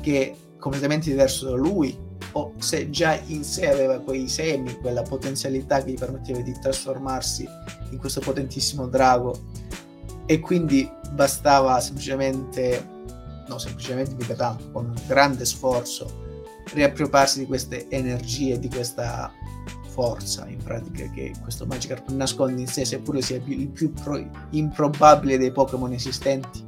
[0.00, 1.98] che è completamente diverso da lui,
[2.32, 7.46] o se già in sé aveva quei semi, quella potenzialità che gli permetteva di trasformarsi
[7.90, 9.38] in questo potentissimo drago.
[10.26, 12.86] E quindi bastava semplicemente,
[13.48, 16.20] no semplicemente mica tanto, con un grande sforzo
[16.72, 19.30] riappropriarsi di queste energie, di questa
[19.88, 25.36] forza in pratica che questo Magikarp nasconde in sé, seppure sia il più pro- improbabile
[25.36, 26.64] dei Pokémon esistenti,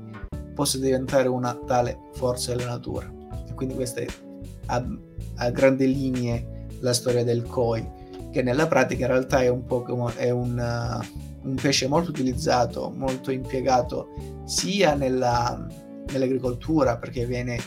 [0.55, 3.13] possa diventare una tale forza della natura.
[3.47, 4.07] E quindi questa è
[4.67, 4.85] a,
[5.37, 7.87] a grandi linee la storia del Koi,
[8.31, 12.93] che nella pratica in realtà è un Pokémon, è un, uh, un pesce molto utilizzato,
[12.95, 14.09] molto impiegato
[14.45, 15.67] sia nella,
[16.13, 17.59] nell'agricoltura, perché viene,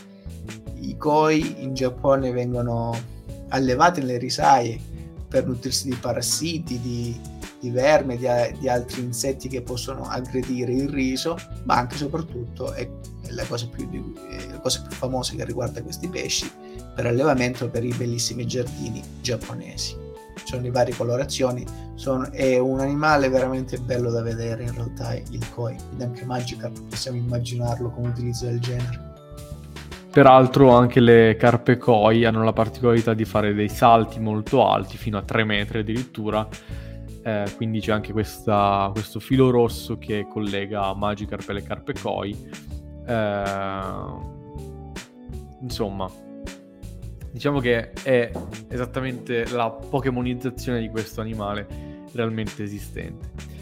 [0.80, 2.96] i Koi in Giappone vengono
[3.48, 4.78] allevati nelle risaie
[5.28, 7.20] per nutrirsi di parassiti, di,
[7.60, 8.26] di verme, di,
[8.58, 12.88] di, altri insetti che possono aggredire il riso, ma anche e soprattutto, è,
[13.22, 13.88] è la, cosa più,
[14.50, 16.50] la cosa più famosa che riguarda questi pesci,
[16.94, 19.96] per allevamento per i bellissimi giardini giapponesi.
[20.44, 25.50] Sono di varie colorazioni, sono, è un animale veramente bello da vedere in realtà il
[25.50, 29.08] koi, ed anche Magikarp possiamo immaginarlo come utilizzo del genere.
[30.10, 35.18] Peraltro anche le carpe koi hanno la particolarità di fare dei salti molto alti, fino
[35.18, 36.48] a 3 metri addirittura,
[37.22, 42.36] eh, quindi c'è anche questa, questo filo rosso che collega Magikarp e le carpe koi.
[43.06, 43.42] Eh,
[45.60, 46.10] insomma,
[47.30, 48.30] diciamo che è
[48.68, 51.66] esattamente la pokémonizzazione di questo animale
[52.12, 53.56] realmente esistente.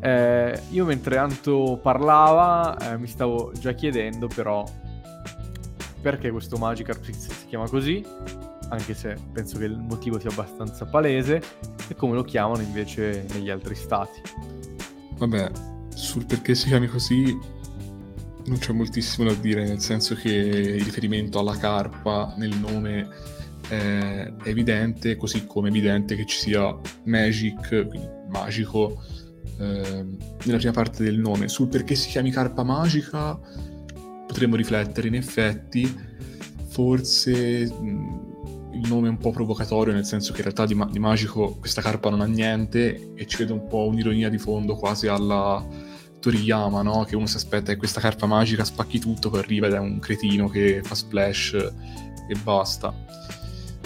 [0.00, 4.64] Eh, io mentre Anto parlava eh, mi stavo già chiedendo però
[6.00, 8.04] perché questo Magikarp si chiama così,
[8.72, 11.42] anche se penso che il motivo sia abbastanza palese,
[11.88, 14.20] e come lo chiamano invece negli altri stati.
[15.18, 15.50] Vabbè,
[15.94, 17.38] sul perché si chiami così
[18.44, 23.08] non c'è moltissimo da dire, nel senso che il riferimento alla carpa nel nome
[23.68, 29.02] è evidente, così come è evidente che ci sia magic, quindi magico,
[29.58, 30.06] eh,
[30.44, 31.48] nella prima parte del nome.
[31.48, 33.38] Sul perché si chiami carpa magica
[34.26, 36.10] potremmo riflettere, in effetti,
[36.68, 37.70] forse
[38.72, 41.56] il nome è un po' provocatorio, nel senso che in realtà di, ma- di magico
[41.58, 45.64] questa carpa non ha niente e ci vede un po' un'ironia di fondo quasi alla
[46.20, 47.04] Toriyama, no?
[47.04, 49.98] Che uno si aspetta che questa carpa magica spacchi tutto, poi arriva ed è un
[49.98, 52.94] cretino che fa splash e basta.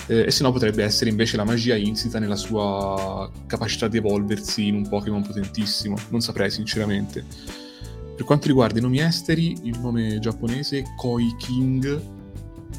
[0.08, 4.66] Eh, e se no potrebbe essere invece la magia insita nella sua capacità di evolversi
[4.66, 5.96] in un Pokémon potentissimo.
[6.10, 7.24] Non saprei sinceramente.
[8.14, 12.15] Per quanto riguarda i nomi esteri, il nome giapponese Koi King,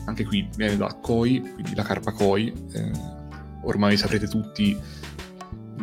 [0.06, 2.54] anche qui viene da Koi, quindi la carpa Koi.
[2.74, 2.92] Eh,
[3.64, 4.78] ormai saprete tutti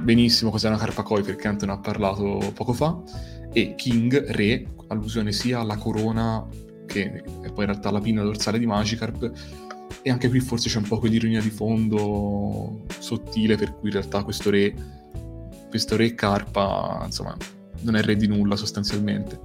[0.01, 3.01] benissimo cos'è una carpa Koi perché Anton ha parlato poco fa.
[3.53, 6.47] E King, re, allusione sia alla corona
[6.87, 9.33] che è poi in realtà la pinna dorsale di Magikarp.
[10.03, 14.23] E anche qui forse c'è un po' quell'ironia di fondo sottile per cui in realtà
[14.23, 14.75] questo re
[15.69, 17.35] questo re Carpa insomma
[17.81, 19.41] non è re di nulla sostanzialmente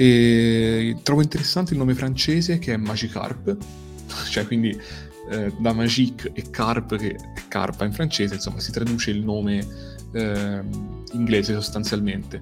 [0.00, 3.54] e trovo interessante il nome francese che è Magikarp
[4.30, 4.74] cioè quindi
[5.30, 7.16] eh, da Magic e Carp che è
[7.48, 9.66] Carpa in francese insomma si traduce il nome
[10.12, 10.62] eh,
[11.12, 12.40] inglese sostanzialmente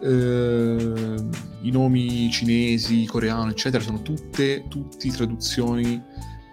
[0.00, 1.16] eh,
[1.62, 6.00] i nomi cinesi, coreano, eccetera, sono tutte, tutti traduzioni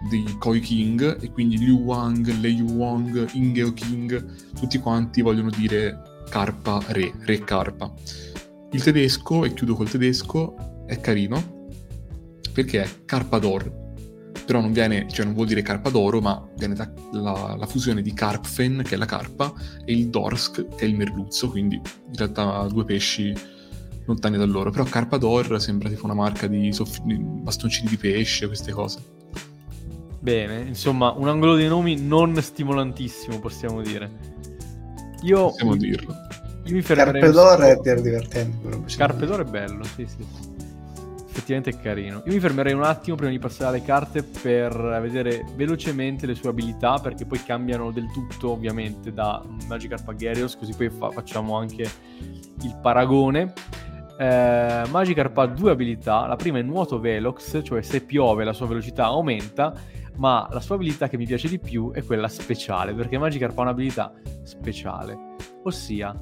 [0.09, 4.25] di Koi King e quindi Liu Wang, Lei Wang, Ingeo King,
[4.59, 7.93] tutti quanti vogliono dire carpa re, re carpa.
[8.75, 11.69] Il tedesco, e chiudo col tedesco, è carino
[12.51, 13.71] perché è Carpador,
[14.45, 18.13] però non viene, cioè non vuol dire carpa d'oro, ma viene dalla la fusione di
[18.13, 19.53] Karpfen, che è la carpa,
[19.85, 23.33] e il Dorsk, che è il merluzzo, quindi in realtà due pesci
[24.07, 24.71] lontani da loro.
[24.71, 28.99] Però carpa d'or sembra tipo una marca di, soff- di bastoncini di pesce, queste cose.
[30.19, 34.33] Bene, insomma, un angolo dei nomi non stimolantissimo, possiamo dire.
[35.21, 35.45] Io...
[35.45, 36.13] Possiamo dirlo.
[36.65, 37.21] Io mi fermerei...
[37.21, 38.83] Carpe d'oro è divertente.
[38.95, 40.53] Carpe d'oro è bello, sì, sì
[41.35, 42.23] effettivamente è carino.
[42.25, 46.49] Io mi fermerei un attimo prima di passare alle carte per vedere velocemente le sue
[46.49, 51.57] abilità, perché poi cambiano del tutto ovviamente da Magikarp a Gyarados, così poi fa- facciamo
[51.57, 53.53] anche il paragone.
[54.17, 58.67] Eh, Magikarp ha due abilità, la prima è nuoto velox, cioè se piove la sua
[58.67, 59.73] velocità aumenta,
[60.17, 63.61] ma la sua abilità che mi piace di più è quella speciale, perché Magikarp ha
[63.61, 64.13] un'abilità
[64.43, 66.15] speciale, ossia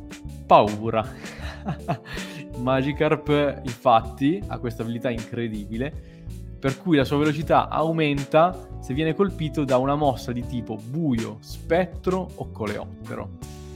[0.45, 1.05] paura.
[2.57, 6.21] Magikarp infatti ha questa abilità incredibile
[6.63, 11.35] per cui la sua velocità aumenta se viene colpito da una mossa di tipo buio,
[11.41, 13.31] spettro o coleottero.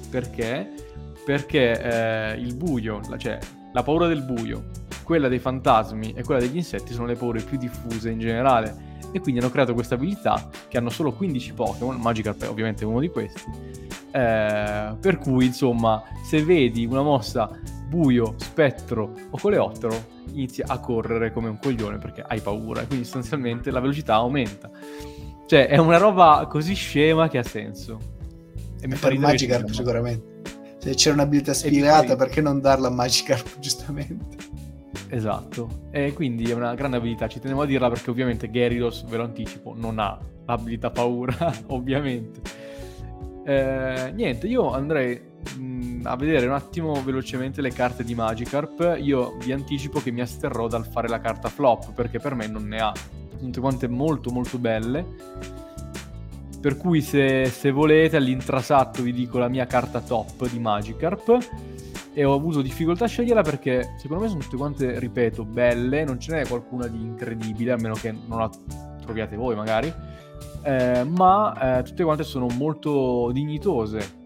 [0.10, 0.72] Perché?
[1.26, 3.40] Perché eh, il buio, cioè
[3.74, 4.70] la paura del buio,
[5.04, 9.20] quella dei fantasmi e quella degli insetti sono le paure più diffuse in generale e
[9.20, 13.10] quindi hanno creato questa abilità che hanno solo 15 Pokémon, Magikarp è ovviamente uno di
[13.10, 13.42] questi,
[14.12, 17.50] eh, per cui insomma se vedi una mossa
[17.88, 23.06] buio, spettro o coleottero inizi a correre come un coglione perché hai paura e quindi
[23.06, 24.70] sostanzialmente la velocità aumenta.
[25.46, 28.16] Cioè è una roba così scema che ha senso.
[28.80, 30.36] E mi fa ridere Magikarp sicuramente.
[30.80, 34.47] Se c'è un'abilità spiegata perché non darla a Magikarp giustamente?
[35.10, 39.18] Esatto, e quindi è una grande abilità, ci tenevo a dirla perché ovviamente Gyarados, ve
[39.18, 42.42] lo anticipo, non ha l'abilità paura, ovviamente.
[43.46, 45.22] Eh, niente, io andrei
[45.58, 48.98] mh, mm, a vedere un attimo velocemente le carte di Magikarp.
[49.00, 52.68] Io vi anticipo che mi asterrò dal fare la carta flop perché per me non
[52.68, 52.92] ne ha.
[53.40, 55.06] Tutte quante molto molto belle.
[56.60, 61.38] Per cui se, se volete all'intrasatto vi dico la mia carta top di Magikarp
[62.18, 66.20] e ho avuto difficoltà a sceglierla perché secondo me sono tutte quante, ripeto, belle, non
[66.20, 68.50] ce n'è qualcuna di incredibile, a meno che non la
[69.00, 69.94] troviate voi magari,
[70.64, 74.26] eh, ma eh, tutte quante sono molto dignitose.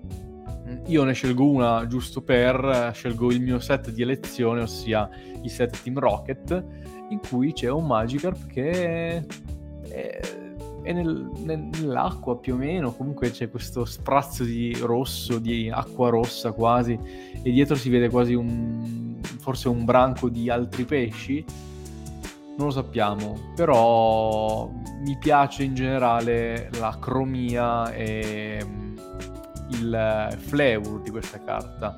[0.85, 5.09] Io ne scelgo una giusto per, eh, scelgo il mio set di elezione, ossia
[5.43, 6.63] il set Team Rocket,
[7.09, 9.25] in cui c'è un Magikarp che
[9.89, 10.21] è,
[10.83, 16.51] è nel, nell'acqua più o meno, comunque c'è questo sprazzo di rosso, di acqua rossa
[16.51, 16.97] quasi,
[17.41, 21.43] e dietro si vede quasi un forse un branco di altri pesci.
[22.57, 28.97] Non lo sappiamo però mi piace in generale la cromia e mm,
[29.69, 31.95] il flavor di questa carta.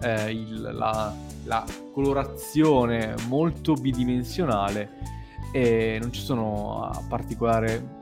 [0.00, 1.12] Eh, il, la,
[1.44, 5.14] la colorazione molto bidimensionale
[5.52, 7.95] e non ci sono particolari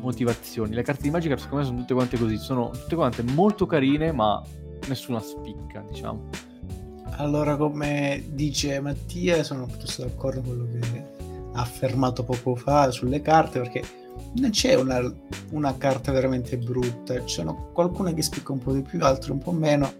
[0.00, 0.74] motivazioni.
[0.74, 2.36] Le carte di Magikarp secondo me sono tutte quante così.
[2.36, 4.42] Sono tutte quante molto carine ma
[4.88, 6.28] nessuna spicca, diciamo.
[7.18, 11.04] Allora, come dice Mattia, sono piuttosto d'accordo con quello che
[11.52, 13.82] ha affermato poco fa sulle carte, perché
[14.34, 15.00] non c'è una,
[15.50, 19.38] una carta veramente brutta, ci sono qualcune che spicca un po' di più, altre un
[19.38, 19.90] po' meno,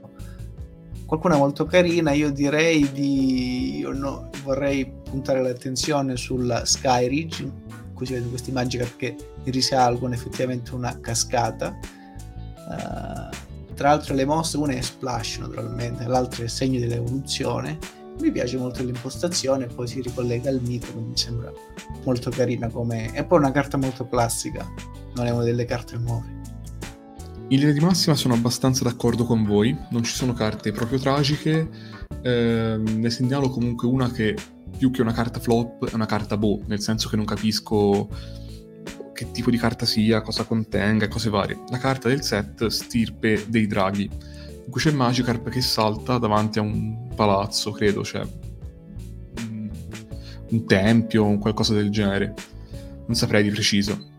[1.07, 3.78] qualcuna molto carina, io direi di...
[3.78, 7.51] Io no, vorrei puntare l'attenzione sulla Sky Ridge,
[7.97, 11.76] cui si vedono questi Magikarp che risalgono effettivamente una cascata.
[12.68, 13.34] Uh,
[13.74, 17.78] tra l'altro le mosse, una è splash naturalmente, l'altra è segno dell'evoluzione.
[18.20, 21.53] Mi piace molto l'impostazione, poi si ricollega al mito, quindi mi sembra
[22.05, 23.14] molto carina come...
[23.14, 24.66] E poi una carta molto classica,
[25.14, 26.34] non è una delle carte nuove.
[27.49, 31.68] In linea di massima sono abbastanza d'accordo con voi, non ci sono carte proprio tragiche,
[32.22, 34.34] eh, ne segnalo comunque una che
[34.77, 38.09] più che una carta flop è una carta boh, nel senso che non capisco
[39.12, 41.59] che tipo di carta sia, cosa contenga, cose varie.
[41.70, 46.62] La carta del set Stirpe dei Draghi, in cui c'è Magikarp che salta davanti a
[46.62, 48.27] un palazzo, credo, cioè
[49.39, 49.70] un,
[50.51, 52.35] un tempio o qualcosa del genere.
[53.07, 54.14] Non saprei di preciso.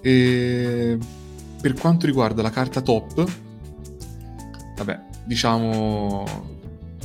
[0.00, 0.96] E
[1.60, 3.24] per quanto riguarda la carta top,
[4.76, 6.54] vabbè, diciamo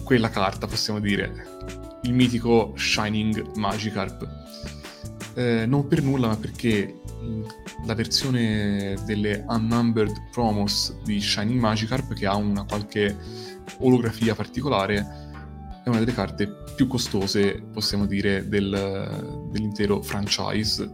[0.04, 1.61] quella carta, possiamo dire,
[2.04, 4.40] il mitico Shining Magikarp
[5.34, 7.00] eh, non per nulla, ma perché
[7.86, 13.16] la versione delle Unnumbered Promos di Shining Magikarp, che ha una qualche
[13.80, 15.20] olografia particolare,
[15.84, 20.92] è una delle carte più costose, possiamo dire, del, dell'intero franchise.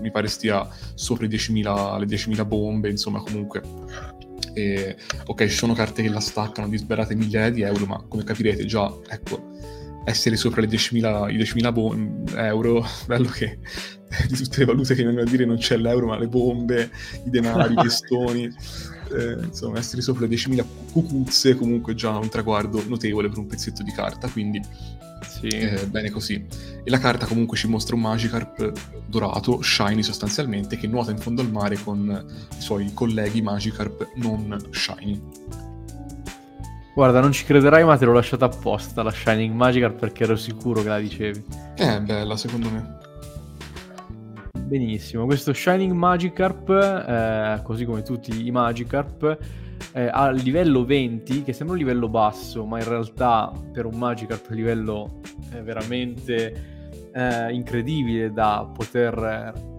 [0.00, 3.62] Mi pare stia sopra 10.000, le 10.000 bombe, insomma, comunque.
[4.54, 4.96] E,
[5.26, 8.64] ok, ci sono carte che la staccano di sberate migliaia di euro, ma come capirete
[8.66, 9.50] già, ecco,
[10.04, 11.96] essere sopra 10.000, i 10.000 bo-
[12.36, 13.58] euro, bello che
[14.28, 16.90] di tutte le valute che vengono a dire non c'è l'euro, ma le bombe,
[17.24, 22.82] i denari, i testoni, eh, insomma, essere sopra le 10.000 cucuzze comunque già un traguardo
[22.86, 24.60] notevole per un pezzetto di carta, quindi
[25.22, 25.48] sì.
[25.48, 26.44] eh, bene così.
[26.84, 28.72] E la carta comunque ci mostra un Magikarp
[29.06, 32.26] dorato, shiny sostanzialmente, che nuota in fondo al mare con
[32.56, 35.20] i suoi colleghi Magikarp non shiny.
[36.94, 40.82] Guarda, non ci crederai, ma te l'ho lasciata apposta la Shining Magikarp perché ero sicuro
[40.82, 41.42] che la dicevi.
[41.74, 42.98] È bella, secondo me.
[44.58, 49.38] Benissimo, questo Shining Magikarp, eh, così come tutti i Magikarp,
[49.94, 54.48] eh, a livello 20, che sembra un livello basso, ma in realtà per un Magikarp
[54.50, 55.20] a livello
[55.54, 59.14] eh, veramente eh, incredibile da poter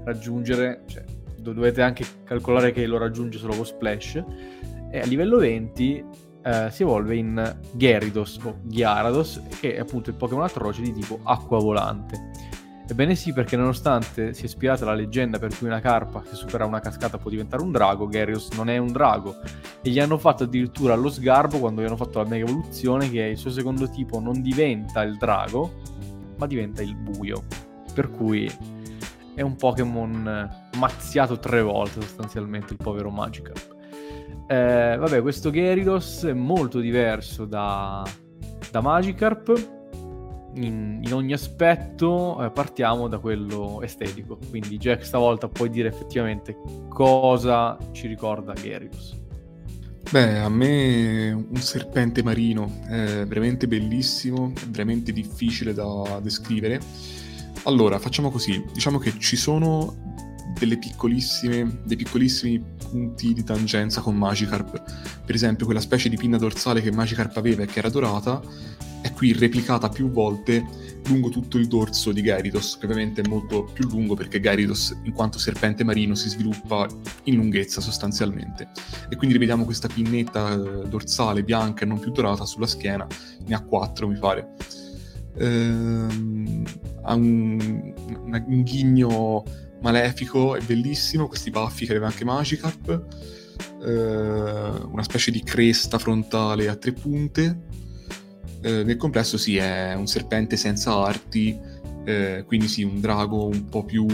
[0.04, 1.04] raggiungere, cioè,
[1.38, 4.24] dovete anche calcolare che lo raggiunge solo con Splash,
[4.92, 6.06] e a livello 20
[6.44, 11.20] eh, si evolve in Gyarados o Gyarados, che è appunto il Pokémon atroce di tipo
[11.24, 12.32] acqua volante.
[12.86, 16.82] Ebbene sì, perché nonostante sia ispirata alla leggenda per cui una carpa che supera una
[16.82, 19.38] cascata può diventare un drago, Gyarados non è un drago.
[19.82, 23.22] E gli hanno fatto addirittura lo sgarbo quando gli hanno fatto la mega evoluzione che
[23.22, 25.82] il suo secondo tipo non diventa il drago,
[26.38, 27.46] ma diventa il buio.
[27.94, 28.52] Per cui
[29.34, 33.76] è un Pokémon mazziato tre volte sostanzialmente il povero Magikarp.
[34.48, 38.04] Eh, vabbè, questo Gyarados è molto diverso da,
[38.72, 39.82] da Magikarp.
[40.56, 44.38] In, in ogni aspetto eh, partiamo da quello estetico.
[44.50, 46.56] Quindi, Jack, stavolta puoi dire effettivamente
[46.90, 49.22] cosa ci ricorda Gyarados.
[50.12, 56.80] Beh, a me un serpente marino è veramente bellissimo, è veramente difficile da descrivere.
[57.64, 58.64] Allora, facciamo così.
[58.74, 60.13] Diciamo che ci sono
[60.60, 65.22] dei piccolissimi punti di tangenza con Magikarp.
[65.26, 68.42] Per esempio, quella specie di pinna dorsale che Magikarp aveva e che era dorata
[69.02, 70.66] è qui replicata più volte
[71.08, 75.12] lungo tutto il dorso di Gyarados, che ovviamente è molto più lungo perché Gyarados, in
[75.12, 76.88] quanto serpente marino, si sviluppa
[77.24, 78.70] in lunghezza sostanzialmente.
[79.10, 83.06] E quindi rivediamo questa pinnetta eh, dorsale bianca e non più dorata sulla schiena,
[83.46, 84.54] ne ha quattro mi pare.
[85.36, 86.64] Ehm,
[87.02, 87.94] ha un,
[88.26, 89.44] un ghigno
[89.84, 93.06] malefico e bellissimo, questi baffi che aveva anche Magikarp,
[93.86, 97.60] eh, una specie di cresta frontale a tre punte.
[98.62, 101.60] Eh, nel complesso sì, è un serpente senza arti,
[102.06, 104.06] eh, quindi sì, un drago un po' più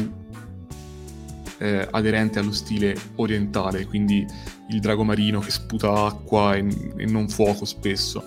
[1.60, 4.26] eh, aderente allo stile orientale, quindi
[4.70, 6.66] il drago marino che sputa acqua e,
[6.98, 8.24] e non fuoco spesso.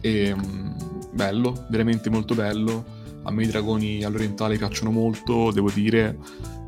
[0.00, 0.76] E, um,
[1.12, 2.91] bello, veramente molto bello
[3.22, 6.18] a me i dragoni all'orientale piacciono molto, devo dire,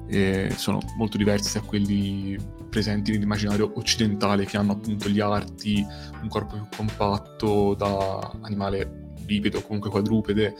[0.06, 2.36] e sono molto diversi da quelli
[2.68, 5.84] presenti nell'immaginario occidentale che hanno appunto gli arti,
[6.22, 10.54] un corpo più compatto da animale bipedo, comunque quadrupede,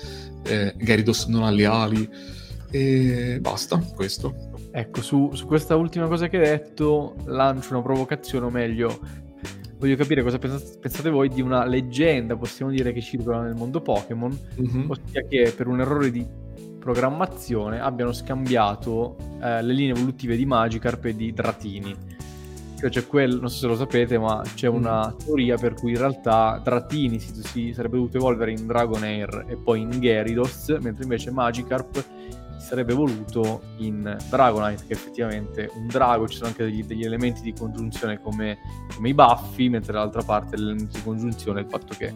[0.44, 2.08] eh, Gyarados non ha le ali
[2.70, 4.52] e basta, questo.
[4.72, 8.98] Ecco, su, su, questa ultima cosa che hai detto lancio una provocazione, o meglio,
[9.78, 14.36] voglio capire cosa pensate voi di una leggenda, possiamo dire, che circola nel mondo Pokémon,
[14.60, 14.90] mm-hmm.
[14.90, 16.26] ossia che per un errore di
[16.78, 21.94] programmazione abbiano scambiato eh, le linee evolutive di Magikarp e di Dratini.
[22.78, 25.18] Cioè c'è quel, non so se lo sapete, ma c'è una mm.
[25.24, 29.80] teoria per cui in realtà Dratini si, si sarebbe dovuto evolvere in Dragonair e poi
[29.80, 32.04] in Gyarados, mentre invece Magikarp
[32.64, 37.52] sarebbe voluto in Dragonite, che effettivamente un drago, ci sono anche degli, degli elementi di
[37.52, 38.58] congiunzione come,
[38.94, 42.12] come, i baffi, mentre dall'altra parte l'elemento di congiunzione è il fatto che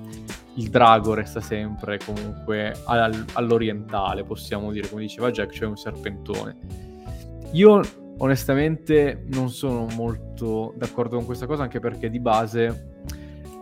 [0.54, 6.56] il drago resta sempre comunque all, all'orientale, possiamo dire, come diceva Jack, cioè un serpentone.
[7.52, 7.80] Io
[8.18, 13.02] onestamente non sono molto d'accordo con questa cosa, anche perché di base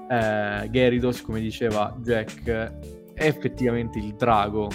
[0.08, 4.68] eh, Gyarados, come diceva Jack, è effettivamente il drago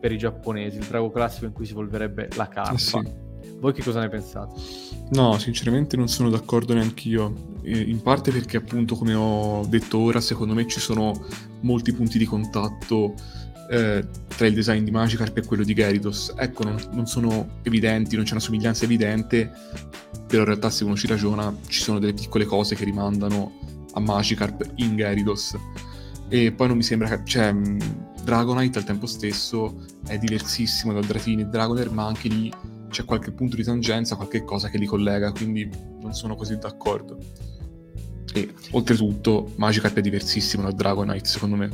[0.00, 2.74] per i giapponesi, il drago classico in cui si evolverebbe la carpa.
[2.74, 3.24] Eh sì.
[3.58, 4.60] Voi che cosa ne pensate?
[5.10, 7.54] No, sinceramente non sono d'accordo neanche io.
[7.64, 11.12] In parte perché, appunto, come ho detto ora, secondo me ci sono
[11.60, 13.14] molti punti di contatto
[13.70, 16.34] eh, tra il design di Magikarp e quello di Gyarados.
[16.36, 19.50] Ecco, non, non, sono evidenti, non c'è una somiglianza evidente,
[20.26, 23.58] però in realtà, se uno ci ragiona, ci sono delle piccole cose che rimandano
[23.92, 25.56] a Magikarp in Gyarados.
[26.28, 27.24] E poi non mi sembra che.
[27.24, 27.54] Cioè,
[28.26, 32.52] Dragonite al tempo stesso è diversissimo dal Dratini e Dragonair, ma anche lì
[32.88, 35.70] c'è qualche punto di tangenza, qualche cosa che li collega, quindi
[36.00, 37.18] non sono così d'accordo.
[38.34, 41.70] E oltretutto Magikarp è diversissimo dal Dragonite, secondo me.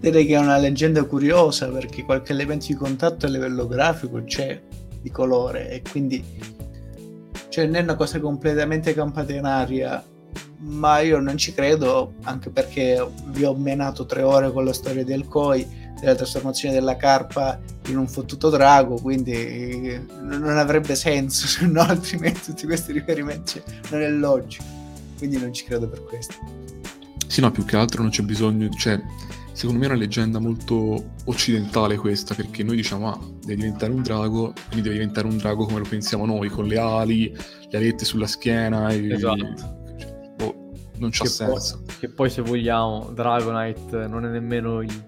[0.00, 4.58] Direi che è una leggenda curiosa perché qualche elemento di contatto a livello grafico c'è
[5.02, 6.24] di colore e quindi
[7.50, 10.02] cioè non è una cosa completamente campata in aria
[10.58, 15.04] ma io non ci credo, anche perché vi ho menato tre ore con la storia
[15.04, 15.66] del Koi,
[16.00, 22.40] della trasformazione della carpa in un fottuto drago, quindi non avrebbe senso, se no altrimenti
[22.46, 24.64] tutti questi riferimenti non è logico,
[25.18, 26.34] quindi non ci credo per questo.
[27.26, 29.00] Sì, no, più che altro non c'è bisogno, cioè,
[29.52, 34.02] secondo me è una leggenda molto occidentale questa, perché noi diciamo, ah, deve diventare un
[34.02, 37.36] drago, quindi deve diventare un drago come lo pensiamo noi, con le ali,
[37.68, 39.12] le alette sulla schiena e...
[39.12, 39.84] Esatto
[40.98, 41.82] non c'ha senso.
[41.84, 45.04] Poi, che poi se vogliamo Dragonite non è nemmeno il,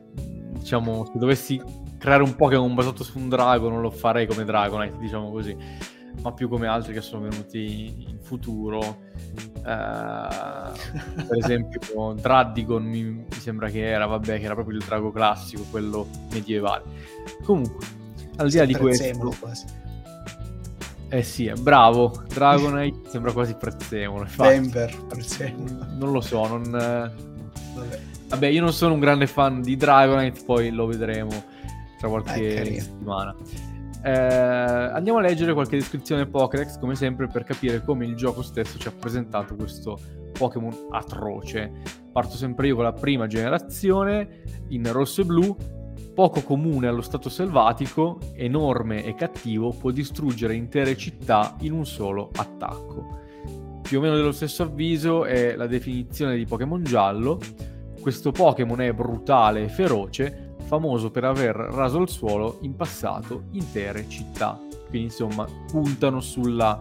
[0.59, 1.63] diciamo, se dovessi
[1.99, 5.57] creare un Pokémon basato su un drago non lo farei come Dragonite, diciamo così,
[6.23, 9.07] ma più come altri che sono venuti in futuro.
[9.59, 10.73] Uh,
[11.27, 15.65] per esempio Dradigon mi, mi, sembra che era, vabbè, che era proprio il drago classico,
[15.71, 16.85] quello medievale.
[17.45, 17.87] Comunque,
[18.37, 19.35] al di là di questo...
[19.39, 19.78] Quasi
[21.09, 22.25] Eh sì, è bravo.
[22.29, 24.23] Dragonite sembra quasi prezzemolo.
[24.23, 24.49] Infatti.
[24.49, 25.87] Denver, prezzemolo.
[25.97, 26.71] Non lo so, non...
[26.71, 28.01] Vabbè.
[28.29, 31.31] Vabbè, io non sono un grande fan di Dragonite, poi lo vedremo
[31.99, 33.35] tra qualche eh, settimana.
[34.03, 38.79] Eh, andiamo a leggere qualche descrizione Pokédex, come sempre, per capire come il gioco stesso
[38.79, 39.99] ci ha presentato questo
[40.33, 41.73] Pokémon atroce.
[42.13, 45.57] Parto sempre io con la prima generazione, in rosso e blu,
[46.19, 52.31] poco comune allo stato selvatico, enorme e cattivo, può distruggere intere città in un solo
[52.35, 53.21] attacco.
[53.81, 57.39] Più o meno dello stesso avviso è la definizione di Pokémon giallo.
[58.01, 64.09] Questo Pokémon è brutale e feroce, famoso per aver raso al suolo in passato intere
[64.09, 64.59] città.
[64.89, 66.81] Quindi insomma puntano sulla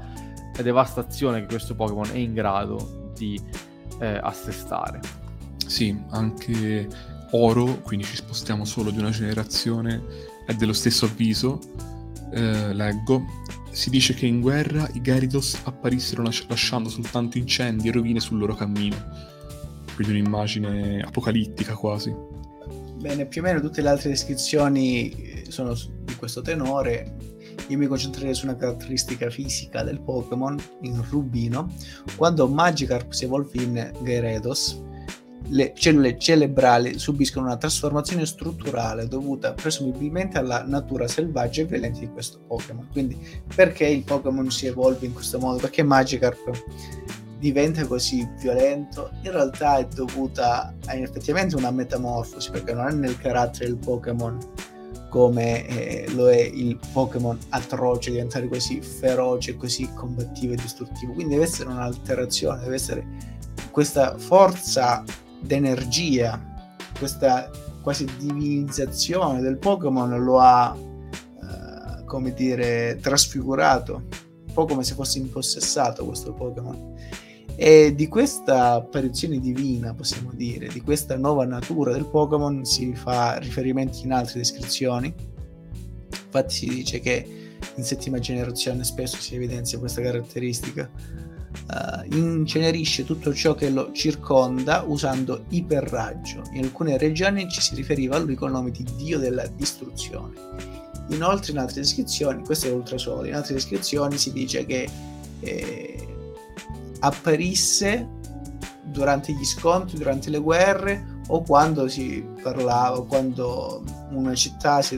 [0.59, 3.39] devastazione che questo Pokémon è in grado di
[3.99, 4.99] eh, assestare.
[5.63, 6.87] Sì, anche
[7.31, 10.01] Oro, quindi ci spostiamo solo di una generazione,
[10.45, 11.59] è dello stesso avviso.
[12.31, 13.23] Eh, leggo.
[13.71, 18.55] Si dice che in guerra i Gyarados apparissero lasciando soltanto incendi e rovine sul loro
[18.55, 18.95] cammino.
[19.93, 22.13] Quindi un'immagine apocalittica quasi.
[22.99, 27.15] Bene, più o meno tutte le altre descrizioni eh, sono di questo tenore.
[27.67, 31.71] Io mi concentrerei su una caratteristica fisica del Pokémon in Rubino.
[32.15, 34.81] Quando Magikarp si evolve in Gyarados,
[35.49, 42.09] le cellule cerebrali subiscono una trasformazione strutturale dovuta presumibilmente alla natura selvaggia e violenta di
[42.09, 42.87] questo Pokémon.
[42.91, 43.17] Quindi,
[43.55, 45.59] perché il Pokémon si evolve in questo modo?
[45.59, 46.51] Perché Magikarp
[47.39, 53.17] diventa così violento in realtà è dovuta a effettivamente una metamorfosi perché non è nel
[53.17, 54.37] carattere del Pokémon
[55.09, 61.33] come eh, lo è il Pokémon atroce diventare così feroce così combattivo e distruttivo quindi
[61.33, 63.05] deve essere un'alterazione deve essere
[63.69, 65.03] questa forza
[65.39, 66.55] d'energia
[66.97, 67.49] questa
[67.81, 74.03] quasi divinizzazione del Pokémon lo ha eh, come dire trasfigurato
[74.47, 76.95] un po' come se fosse impossessato questo Pokémon
[77.59, 83.37] e di questa apparizione divina, possiamo dire, di questa nuova natura del Pokémon si fa
[83.39, 85.11] riferimento in altre descrizioni.
[86.25, 90.87] Infatti si dice che in settima generazione spesso si evidenzia questa caratteristica.
[91.67, 96.43] Uh, incenerisce tutto ciò che lo circonda usando iperraggio.
[96.53, 100.35] In alcune regioni ci si riferiva a lui con il nome di dio della distruzione.
[101.09, 104.89] Inoltre in altre descrizioni, questo è l'ultrasolo, in altre descrizioni si dice che
[105.39, 106.07] eh,
[106.99, 108.07] apparisse
[108.83, 114.97] durante gli scontri, durante le guerre o quando si parlava, quando una città si,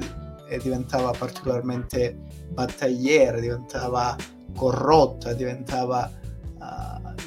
[0.50, 2.18] eh, diventava particolarmente
[2.52, 4.16] battagliera, diventava
[4.56, 6.12] corrotta, diventava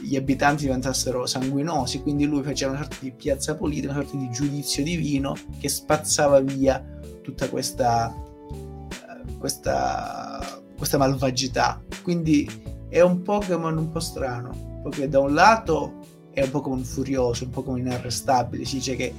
[0.01, 4.31] gli abitanti diventassero sanguinosi, quindi lui faceva una sorta di piazza pulita, una sorta di
[4.31, 6.85] giudizio divino che spazzava via
[7.23, 11.83] tutta questa, uh, questa, questa malvagità.
[12.03, 12.49] Quindi
[12.89, 16.01] è un Pokémon un po' strano, perché da un lato
[16.33, 19.15] è un Pokémon furioso, un Pokémon inarrestabile, si dice che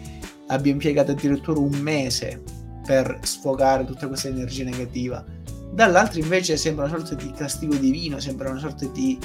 [0.47, 2.41] abbia impiegato addirittura un mese
[2.85, 5.23] per sfogare tutta questa energia negativa,
[5.71, 9.17] dall'altro invece sembra una sorta di castigo divino, sembra una sorta di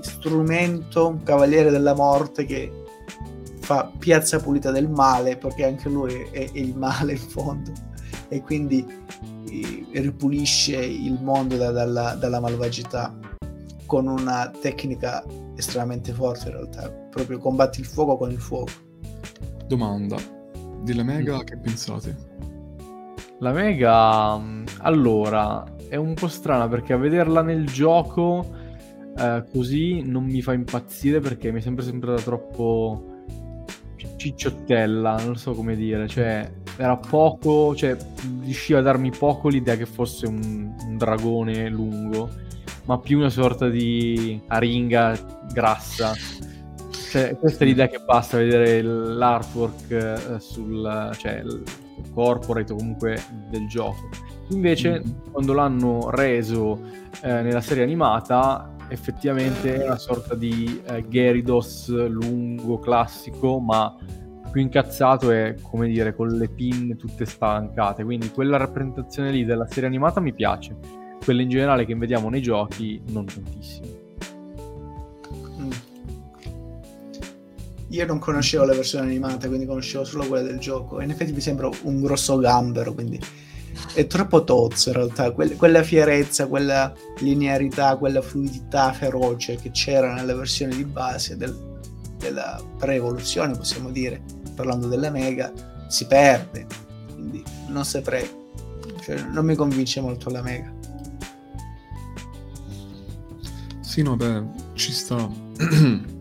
[0.00, 2.70] strumento, un cavaliere della morte che
[3.60, 7.72] fa piazza pulita del male, perché anche lui è, è il male in fondo,
[8.28, 8.86] e quindi
[9.48, 13.16] eh, ripulisce il mondo da, dalla, dalla malvagità
[13.86, 15.24] con una tecnica
[15.56, 18.72] estremamente forte in realtà, proprio combatti il fuoco con il fuoco.
[19.66, 20.16] Domanda,
[20.82, 21.40] della Mega mm.
[21.40, 22.16] che pensate?
[23.38, 28.62] La Mega, mm, allora, è un po' strana perché a vederla nel gioco
[29.18, 33.12] eh, così non mi fa impazzire perché mi è sempre sembrata troppo
[34.16, 37.96] cicciottella, non so come dire, cioè era poco, cioè
[38.42, 42.42] riusciva a darmi poco l'idea che fosse un, un dragone lungo
[42.86, 45.18] ma più una sorta di aringa
[45.52, 46.12] grassa.
[47.10, 51.62] Cioè, questa è l'idea che basta vedere l'artwork eh, sul cioè, il
[52.12, 54.08] corporate o comunque del gioco.
[54.50, 55.30] Invece, mm.
[55.30, 56.80] quando l'hanno reso
[57.22, 63.94] eh, nella serie animata, effettivamente è una sorta di eh, Gyarados lungo, classico, ma
[64.50, 68.04] più incazzato e, come dire, con le pin tutte spalancate.
[68.04, 70.76] Quindi quella rappresentazione lì della serie animata mi piace
[71.24, 74.02] quelle in generale che vediamo nei giochi non tantissimo.
[77.88, 81.00] Io non conoscevo la versione animata, quindi conoscevo solo quella del gioco.
[81.00, 83.20] In effetti mi sembra un grosso gambero, quindi
[83.94, 85.32] è troppo tozzo in realtà.
[85.32, 91.54] Que- quella fierezza, quella linearità, quella fluidità feroce che c'era nella versione di base del,
[92.18, 94.22] della pre-evoluzione, possiamo dire,
[94.54, 95.52] parlando della Mega,
[95.88, 96.66] si perde.
[97.12, 98.28] Quindi non saprei.
[99.00, 100.72] Cioè, non mi convince molto la Mega.
[103.80, 104.42] Sì, no, beh,
[104.74, 105.16] ci sta.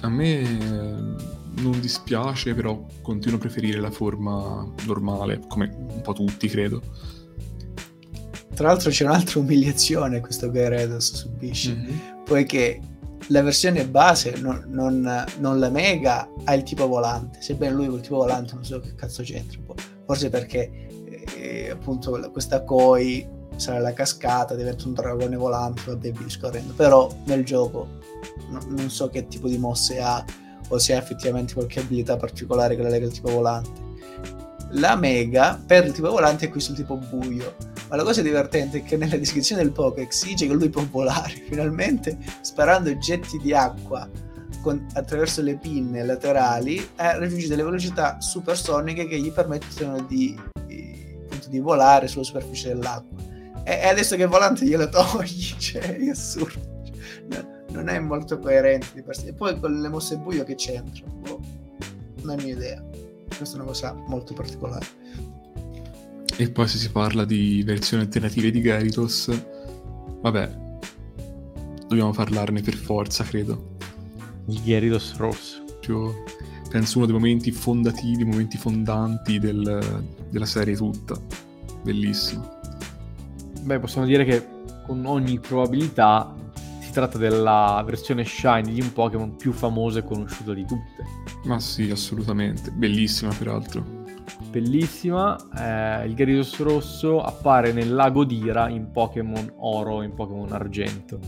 [0.00, 6.48] a me non dispiace, però continuo a preferire la forma normale, come un po' tutti,
[6.48, 6.82] credo.
[8.54, 12.24] Tra l'altro c'è un'altra umiliazione questo Gyarados subisce, mm-hmm.
[12.24, 12.80] poiché
[13.28, 18.00] la versione base, non, non, non, la Mega, ha il tipo volante, sebbene lui col
[18.00, 19.60] tipo volante non so che cazzo c'entra,
[20.06, 20.86] forse perché
[21.36, 27.14] eh, appunto questa Koi sarà la cascata, diventa un dragone volante, vabbè via discorrendo, però
[27.24, 27.88] nel gioco
[28.50, 30.24] no, non so che tipo di mosse ha
[30.68, 33.84] o se ha effettivamente qualche abilità particolare che la lega al tipo volante.
[34.70, 37.54] La Mega per il tipo volante è qui sul tipo buio
[37.88, 41.34] ma la cosa divertente è che nella descrizione del Pokéx dice che lui può volare
[41.48, 44.08] finalmente sparando getti di acqua
[44.62, 50.36] con, attraverso le pinne laterali e raggiunge delle velocità supersoniche che gli permettono di,
[50.66, 51.16] di,
[51.48, 53.22] di volare sulla superficie dell'acqua.
[53.62, 56.74] E, e, adesso che volante glielo togli, cioè è assurdo.
[57.70, 59.28] No, non è molto coerente di per sé.
[59.28, 61.06] E poi con le mosse buio che c'entra?
[61.06, 61.40] Boh,
[62.22, 62.82] non ho mia idea.
[63.36, 64.86] Questa è una cosa molto particolare.
[66.38, 69.30] E poi se si parla di versioni alternative di Gyarados,
[70.20, 70.58] vabbè,
[71.88, 73.74] dobbiamo parlarne per forza, credo.
[74.46, 75.64] Il Gyarados rosso.
[75.80, 76.12] Cioè,
[76.68, 81.18] penso uno dei momenti fondativi, momenti fondanti del, della serie tutta.
[81.82, 82.58] Bellissimo.
[83.62, 84.46] Beh, possiamo dire che
[84.84, 86.34] con ogni probabilità
[86.96, 91.04] tratta della versione shiny di un Pokémon più famosa e conosciuta di tutte.
[91.44, 92.70] Ma sì, assolutamente.
[92.70, 94.04] Bellissima, peraltro
[94.50, 95.36] bellissima.
[95.56, 101.18] Eh, il Gyarados rosso appare nel lago Dira in Pokémon Oro, in Pokémon Argento.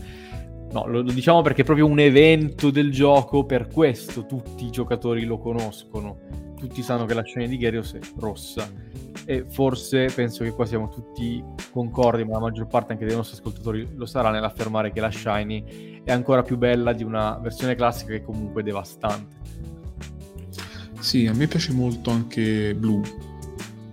[0.71, 4.69] No, lo, lo, diciamo perché è proprio un evento del gioco, per questo tutti i
[4.71, 6.47] giocatori lo conoscono.
[6.59, 8.69] Tutti sanno che la scena di Gyarados è rossa.
[9.23, 11.41] E forse penso che qua siamo tutti
[11.71, 16.01] concordi, ma la maggior parte anche dei nostri ascoltatori lo sarà nell'affermare che la Shiny
[16.03, 19.37] è ancora più bella di una versione classica che comunque è devastante.
[20.99, 23.01] Sì, a me piace molto anche blu,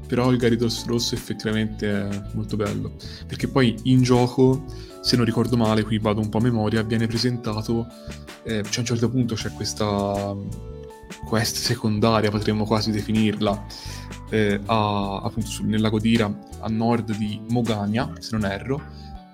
[0.09, 2.95] però il Gyarados rosso effettivamente è molto bello,
[3.29, 4.65] perché poi in gioco,
[5.03, 7.87] se non ricordo male, qui vado un po' a memoria, viene presentato,
[8.43, 10.35] eh, cioè a un certo punto c'è questa
[11.25, 13.67] quest secondaria, potremmo quasi definirla,
[14.31, 18.83] eh, a, appunto sul, nel lago Dira, a nord di Mogania, se non erro,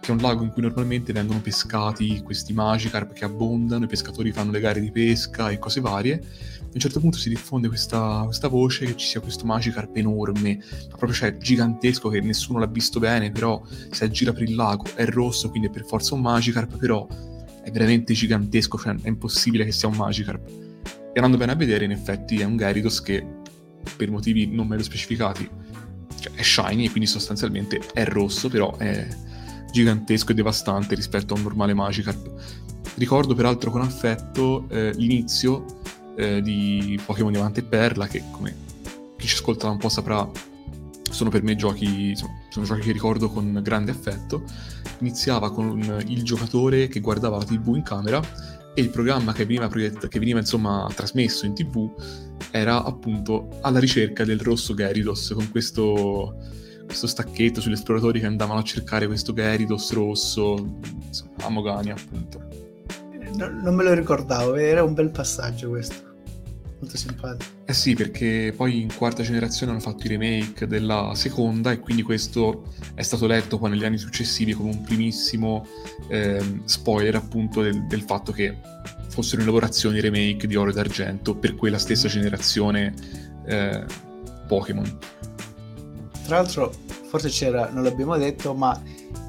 [0.00, 4.32] che è un lago in cui normalmente vengono pescati questi Magikarp che abbondano, i pescatori
[4.32, 6.14] fanno le gare di pesca e cose varie,
[6.60, 10.58] a un certo punto si diffonde questa, questa voce che ci sia questo Magikarp enorme,
[10.88, 15.04] proprio cioè gigantesco che nessuno l'ha visto bene, però si aggira per il lago, è
[15.04, 17.06] rosso, quindi è per forza un Magikarp, però
[17.62, 20.71] è veramente gigantesco, cioè è impossibile che sia un Magikarp.
[21.14, 23.26] E andando bene a vedere, in effetti è un Gyarados che,
[23.96, 25.48] per motivi non meglio specificati,
[26.18, 29.06] cioè è shiny e quindi sostanzialmente è rosso, però è
[29.70, 32.30] gigantesco e devastante rispetto a un normale Magikarp.
[32.94, 35.80] Ricordo peraltro con affetto eh, l'inizio
[36.16, 38.54] eh, di Pokémon Diamante e Perla, che come
[39.18, 40.28] chi ci ascolta un po' saprà,
[41.10, 44.44] sono per me giochi, insomma, sono giochi che ricordo con grande affetto.
[45.00, 48.20] Iniziava con il giocatore che guardava la TV in camera
[48.74, 51.90] e il programma che veniva, proiett- che veniva insomma trasmesso in TV
[52.50, 56.36] era appunto alla ricerca del rosso Gyarados con questo,
[56.86, 62.52] questo stacchetto sugli esploratori che andavano a cercare questo Gyarados rosso insomma, a Mogania appunto
[63.36, 66.11] no, non me lo ricordavo, era un bel passaggio questo.
[66.82, 67.50] Molto simpatico.
[67.64, 72.02] Eh sì, perché poi in quarta generazione hanno fatto i remake della seconda e quindi
[72.02, 72.64] questo
[72.94, 75.64] è stato letto poi negli anni successivi come un primissimo
[76.08, 78.58] eh, spoiler appunto del, del, fatto che
[79.10, 82.92] fossero in lavorazione i remake di Oro ed Argento per quella stessa generazione
[83.46, 83.84] eh,
[84.48, 84.98] Pokémon.
[86.24, 86.72] Tra l'altro,
[87.08, 88.76] forse c'era, non l'abbiamo detto, ma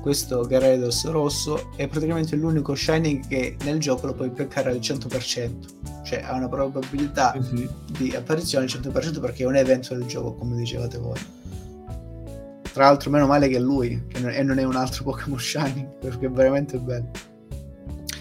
[0.04, 6.04] questo Gyarados rosso è praticamente l'unico Shining che nel gioco lo puoi beccare al 100%,
[6.04, 7.66] cioè ha una probabilità mm-hmm.
[7.97, 11.18] di apparizione al 100% perché è un evento del gioco, come dicevate voi.
[12.74, 15.39] Tra l'altro, meno male che è lui, che non, e non è un altro Pokémon
[15.39, 17.10] Shining, perché è veramente bello.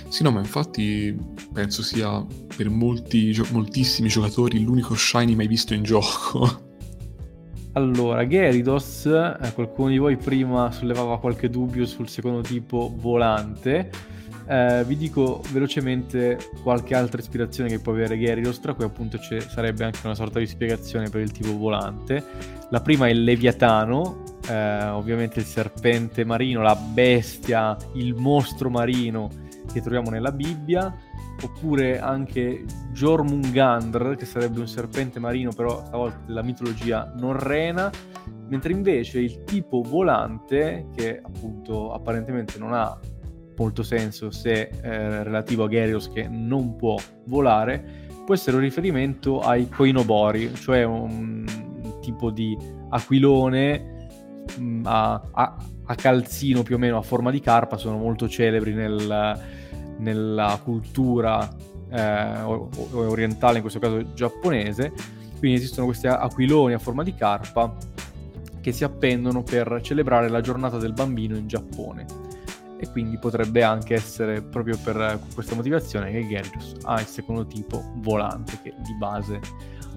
[0.06, 1.18] Sì, no, ma infatti
[1.52, 2.24] penso sia
[2.54, 6.70] per molti, moltissimi giocatori l'unico Shiny mai visto in gioco.
[7.74, 13.90] Allora, Gyarados, eh, qualcuno di voi prima sollevava qualche dubbio sul secondo tipo volante.
[14.46, 19.40] Eh, vi dico velocemente qualche altra ispirazione che può avere Gyarados, tra cui appunto ci
[19.40, 22.22] sarebbe anche una sorta di spiegazione per il tipo volante.
[22.68, 29.30] La prima è il Leviatano, eh, ovviamente il serpente marino, la bestia, il mostro marino
[29.72, 30.94] che troviamo nella Bibbia
[31.42, 37.90] oppure anche Jormungandr, che sarebbe un serpente marino, però stavolta della mitologia norrena,
[38.48, 42.98] mentre invece il tipo volante, che appunto apparentemente non ha
[43.56, 49.40] molto senso se eh, relativo a Gyarados che non può volare, può essere un riferimento
[49.40, 51.44] ai Koinobori, cioè un
[52.00, 52.56] tipo di
[52.90, 54.08] aquilone
[54.58, 55.56] mh, mm, a, a,
[55.86, 59.40] a, calzino più o meno a forma di carpa, sono molto celebri nel,
[60.02, 61.48] nella cultura
[61.90, 62.40] eh,
[62.92, 64.92] orientale, in questo caso giapponese,
[65.38, 67.74] quindi esistono questi aquiloni a forma di carpa
[68.60, 72.30] che si appendono per celebrare la giornata del bambino in Giappone.
[72.78, 77.92] E quindi potrebbe anche essere proprio per questa motivazione che Gyarados ha il secondo tipo
[77.96, 79.40] volante, che di base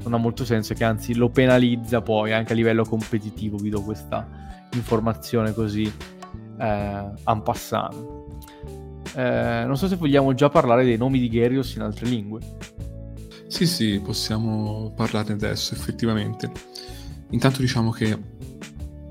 [0.04, 3.58] non ha molto senso, che anzi lo penalizza poi anche a livello competitivo.
[3.58, 4.28] Vi do questa
[4.74, 5.92] informazione così
[6.60, 7.96] eh, en passant.
[9.16, 12.42] Eh, non so se vogliamo già parlare dei nomi di Gyarados in altre lingue.
[13.48, 16.52] Sì, sì, possiamo parlarne adesso, effettivamente.
[17.30, 18.18] Intanto diciamo che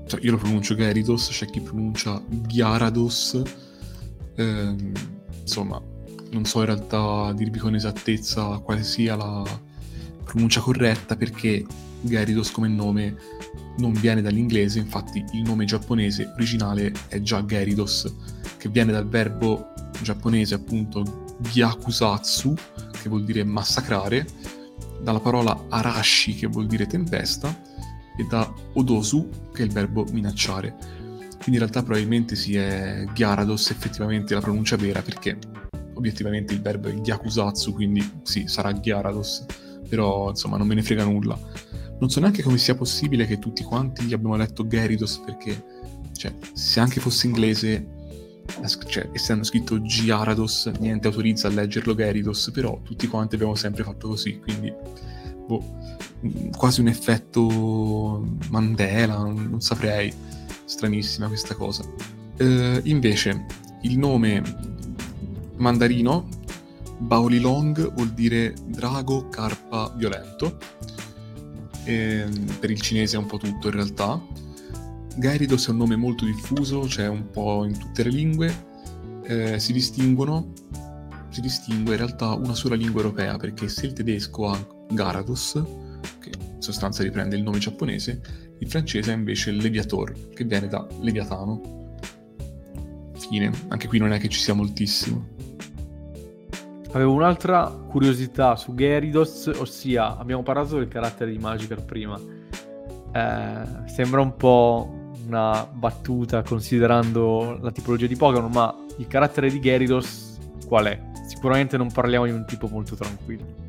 [0.07, 3.41] cioè, io lo pronuncio Gyarados, c'è chi pronuncia Gyarados.
[4.35, 4.75] Eh,
[5.41, 5.81] insomma,
[6.31, 9.43] non so in realtà dirvi con esattezza quale sia la
[10.23, 11.65] pronuncia corretta perché
[12.01, 13.15] Gyarados come nome
[13.77, 18.13] non viene dall'inglese, infatti il nome giapponese originale è già Gyarados,
[18.57, 22.53] che viene dal verbo giapponese appunto Gyakusatsu,
[23.01, 24.25] che vuol dire massacrare,
[25.01, 27.55] dalla parola Arashi, che vuol dire tempesta,
[28.17, 30.75] e da Odosu, che è il verbo minacciare.
[31.45, 35.37] Quindi in realtà probabilmente si è Gyarados effettivamente la pronuncia vera, perché
[35.93, 39.45] obiettivamente il verbo è Gyakusatsu, quindi sì, sarà Gyarados,
[39.87, 41.37] però insomma non me ne frega nulla.
[41.99, 45.63] Non so neanche come sia possibile che tutti quanti abbiamo letto Gyarados, perché
[46.13, 48.04] cioè, se anche fosse inglese
[48.87, 54.07] cioè, essendo scritto Giarados, niente autorizza a leggerlo Gyarados, però tutti quanti abbiamo sempre fatto
[54.07, 54.73] così, quindi
[55.47, 55.63] boh,
[56.55, 60.13] quasi un effetto Mandela, non, non saprei,
[60.65, 61.83] stranissima questa cosa.
[62.37, 63.45] Uh, invece,
[63.81, 64.41] il nome
[65.57, 66.27] mandarino,
[66.97, 70.57] Baolilong, vuol dire drago carpa violento,
[71.83, 72.25] e,
[72.59, 74.21] per il cinese è un po' tutto in realtà,
[75.17, 78.53] Gyarados è un nome molto diffuso, c'è cioè un po' in tutte le lingue,
[79.23, 80.51] eh, si distinguono,
[81.29, 85.63] si distingue in realtà una sola lingua europea, perché se il tedesco ha Garados,
[86.19, 88.21] che in sostanza riprende il nome giapponese,
[88.59, 91.93] il francese ha invece Leviator, che viene da Leviatano.
[93.17, 95.33] Fine, anche qui non è che ci sia moltissimo.
[96.91, 102.19] Avevo un'altra curiosità su Gyarados, ossia abbiamo parlato del carattere di Magikarp prima.
[103.13, 104.94] Eh, sembra un po'
[105.25, 110.99] una battuta considerando la tipologia di Pokémon, ma il carattere di Gyarados qual è?
[111.27, 113.63] Sicuramente non parliamo di un tipo molto tranquillo.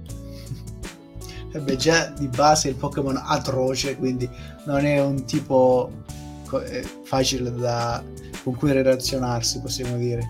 [1.52, 4.28] Eh beh, già di base il Pokémon atroce, quindi
[4.66, 5.90] non è un tipo
[6.64, 8.02] eh, facile da,
[8.42, 10.22] con cui relazionarsi, possiamo dire.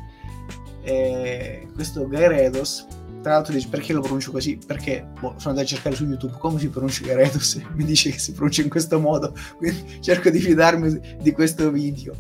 [0.83, 2.87] E questo Gyarados
[3.23, 4.59] tra l'altro dici perché lo pronuncio così?
[4.65, 8.11] Perché boh, sono andato a cercare su YouTube come si pronuncia Gyarados e mi dice
[8.11, 12.15] che si pronuncia in questo modo, quindi cerco di fidarmi di questo video.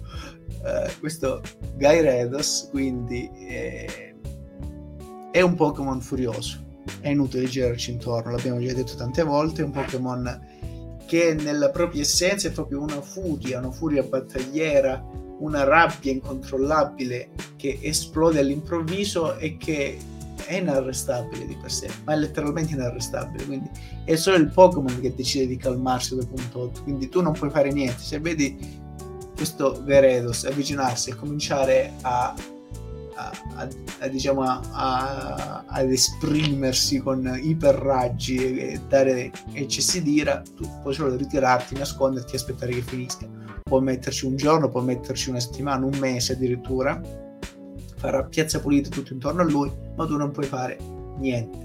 [0.62, 1.42] Uh, questo
[1.76, 4.14] Gyarados quindi è,
[5.30, 6.64] è un Pokémon furioso,
[7.00, 10.54] è inutile girarci intorno, l'abbiamo già detto tante volte, è un Pokémon
[11.06, 15.04] che nella propria essenza è proprio una furia, una furia battagliera,
[15.38, 19.96] una rabbia incontrollabile che esplode all'improvviso e che
[20.44, 23.70] è inarrestabile di per sé, ma è letteralmente inarrestabile, quindi
[24.04, 27.50] è solo il Pokémon che decide di calmarsi dopo un tot, quindi tu non puoi
[27.50, 28.84] fare niente, se vedi
[29.34, 32.34] questo Veredos avvicinarsi e cominciare a,
[33.14, 33.68] a, a,
[33.98, 41.14] a diciamo ad esprimersi con iperraggi e, e dare eccessi di ira, tu puoi solo
[41.16, 43.26] ritirarti, nasconderti e aspettare che finisca.
[43.62, 47.00] Puoi metterci un giorno, puoi metterci una settimana, un mese addirittura,
[48.06, 50.78] farà piazza pulita tutto intorno a lui, ma tu non puoi fare
[51.18, 51.58] niente.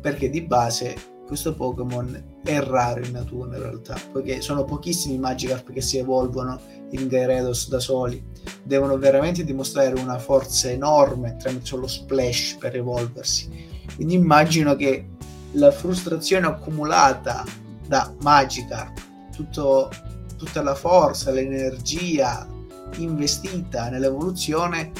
[0.00, 0.96] Perché di base
[1.26, 6.58] questo Pokémon è raro in natura in realtà, poiché sono pochissimi Magikarp che si evolvono
[6.92, 8.24] in Gyarados da soli.
[8.62, 13.68] Devono veramente dimostrare una forza enorme tramite solo splash per evolversi.
[13.94, 15.08] Quindi immagino che
[15.52, 17.44] la frustrazione accumulata
[17.86, 18.98] da Magikarp,
[19.30, 19.90] tutto,
[20.38, 22.48] tutta la forza, l'energia
[22.96, 24.90] investita nell'evoluzione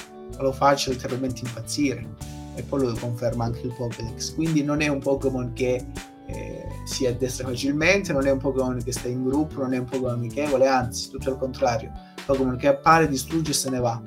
[0.43, 2.07] lo faccia letteralmente impazzire.
[2.55, 4.35] E poi lo conferma anche il Pokédex.
[4.35, 5.85] Quindi non è un Pokémon che
[6.27, 9.85] eh, si addestra facilmente non è un Pokémon che sta in gruppo non è un
[9.85, 11.93] Pokémon amichevole anzi tutto il contrario.
[12.25, 14.01] Pokémon che appare distrugge e se ne va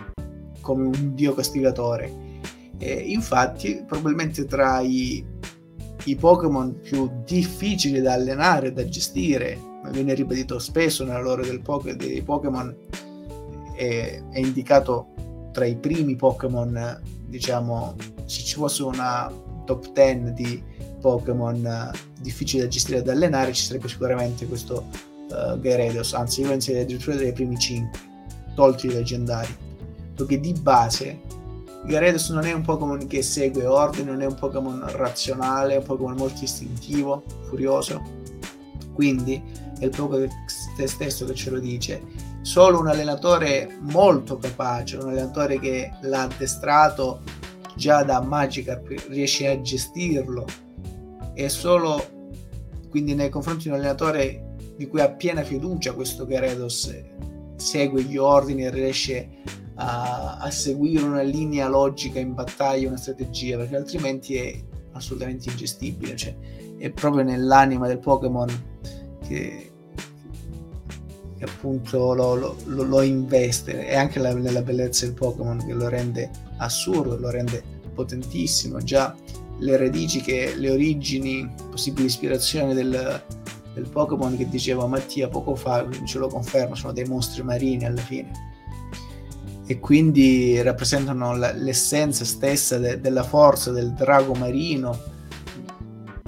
[0.62, 2.12] come un dio castigatore.
[2.78, 5.26] E infatti probabilmente tra i,
[6.06, 11.60] i Pokémon più difficili da allenare da gestire ma viene ribadito spesso nella lore del
[11.60, 12.74] po- dei Pokémon
[13.76, 15.12] è, è indicato
[15.54, 17.95] tra i primi Pokémon, diciamo,
[18.26, 19.32] se ci fosse una
[19.66, 20.62] top 10 di
[20.99, 24.86] Pokémon difficili da gestire e da allenare, ci sarebbe sicuramente questo
[25.30, 27.99] uh, Gyarados, anzi io penso addirittura dei primi 5,
[28.56, 29.56] tolti i leggendari,
[30.16, 31.20] perché di base
[31.86, 35.84] Gyarados non è un Pokémon che segue ordine, non è un Pokémon razionale, è un
[35.84, 38.01] Pokémon molto istintivo, furioso,
[38.93, 39.41] quindi
[39.80, 40.30] è il Pokémon
[40.86, 42.32] stesso che ce lo dice.
[42.44, 47.22] Solo un allenatore molto capace, un allenatore che l'ha addestrato
[47.76, 50.46] già da Magikarp riesce a gestirlo
[51.34, 52.06] e solo
[52.89, 56.94] quindi nei confronti di un allenatore di cui ha piena fiducia questo Gyarados
[57.56, 59.30] segue gli ordini e riesce
[59.76, 66.16] a, a, seguire una linea logica in battaglia, una strategia, perché altrimenti è assolutamente ingestibile.
[66.16, 66.36] Cioè,
[66.78, 68.50] è proprio nell'anima del Pokémon
[69.26, 69.72] che,
[71.44, 73.86] che appunto lo, lo, lo, investe.
[73.86, 77.62] È anche la, nella bellezza del Pokémon che lo rende assurdo, lo rende
[77.94, 78.80] potentissimo.
[78.80, 79.16] Già
[79.60, 83.22] le radici, che, le origini, possibili ispirazioni del,
[83.74, 88.02] del Pokémon che diceva Mattia poco fa, ce lo conferma, sono dei mostri marini alla
[88.02, 88.52] fine
[89.66, 95.00] e quindi rappresentano la, l'essenza stessa de, della forza del drago marino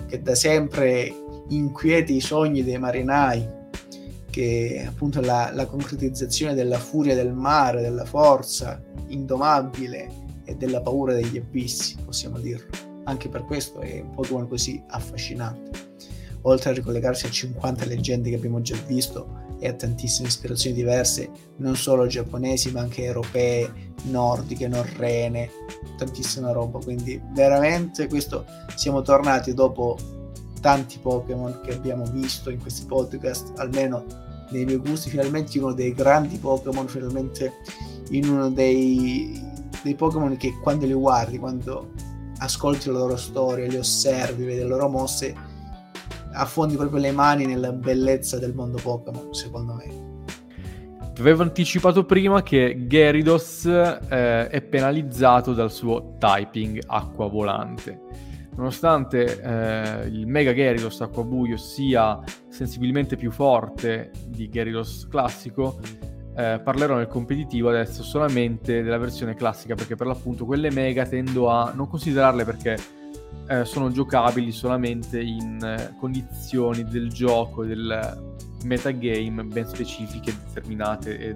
[0.08, 1.14] che da sempre
[1.50, 3.55] inquieti i sogni dei marinai
[4.36, 10.12] che appunto la, la concretizzazione della furia del mare, della forza indomabile
[10.44, 12.68] e della paura degli abissi, possiamo dirlo.
[13.06, 15.72] Anche per questo è un Pokémon così affascinante.
[16.42, 21.30] Oltre a ricollegarsi a 50 leggende che abbiamo già visto, e a tantissime ispirazioni diverse,
[21.60, 25.50] non solo giapponesi ma anche europee, nordiche, norrene,
[25.98, 26.80] tantissima roba.
[26.80, 29.98] Quindi veramente questo siamo tornati dopo
[30.60, 35.94] tanti Pokémon che abbiamo visto in questi podcast, almeno nei miei gusti, finalmente uno dei
[35.94, 37.54] grandi Pokémon, finalmente
[38.10, 39.42] in uno dei,
[39.84, 41.92] dei Pokémon che quando li guardi, quando
[42.40, 45.36] ascolti la loro storia, li osservi, vedi le loro mosse,
[46.34, 50.14] affondi proprio le mani nella bellezza del mondo Pokémon, secondo me.
[51.18, 58.05] Avevo anticipato prima che Gyarados eh, è penalizzato dal suo typing acqua volante.
[58.56, 65.78] Nonostante eh, il Mega Gyarados acqua buio sia sensibilmente più forte di Gyarados classico,
[66.38, 71.50] eh, parlerò nel competitivo adesso solamente della versione classica perché per l'appunto quelle Mega tendo
[71.50, 72.78] a non considerarle perché
[73.48, 81.36] eh, sono giocabili solamente in eh, condizioni del gioco, del metagame ben specifiche, determinate e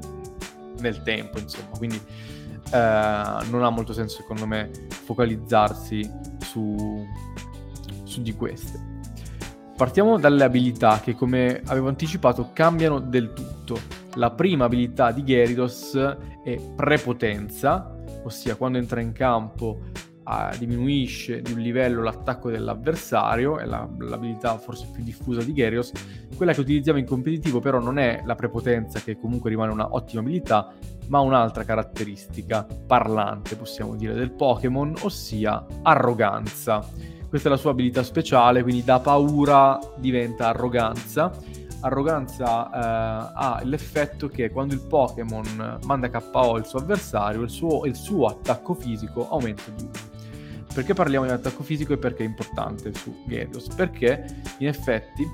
[0.80, 1.78] nel tempo, insomma.
[1.78, 7.06] Quindi eh, non ha molto senso, secondo me, focalizzarsi su,
[8.04, 8.98] su di queste.
[9.76, 13.80] Partiamo dalle abilità che, come avevo anticipato, cambiano del tutto.
[14.16, 15.96] La prima abilità di Gyarados
[16.44, 19.80] è prepotenza, ossia quando entra in campo
[20.26, 25.94] uh, diminuisce di un livello l'attacco dell'avversario, è la, l'abilità forse più diffusa di Gyarados.
[26.36, 30.22] Quella che utilizziamo in competitivo però non è la prepotenza, che comunque rimane una ottima
[30.22, 30.74] abilità,
[31.10, 36.88] ma un'altra caratteristica parlante, possiamo dire, del Pokémon, ossia arroganza.
[37.28, 41.32] Questa è la sua abilità speciale, quindi da paura diventa arroganza
[41.82, 47.86] arroganza eh, ha l'effetto che quando il Pokémon manda KO il suo avversario, il suo,
[47.86, 49.92] il suo attacco fisico aumenta di 1.
[50.74, 53.68] Perché parliamo di attacco fisico e perché è importante su Gyarados?
[53.76, 55.28] Perché in effetti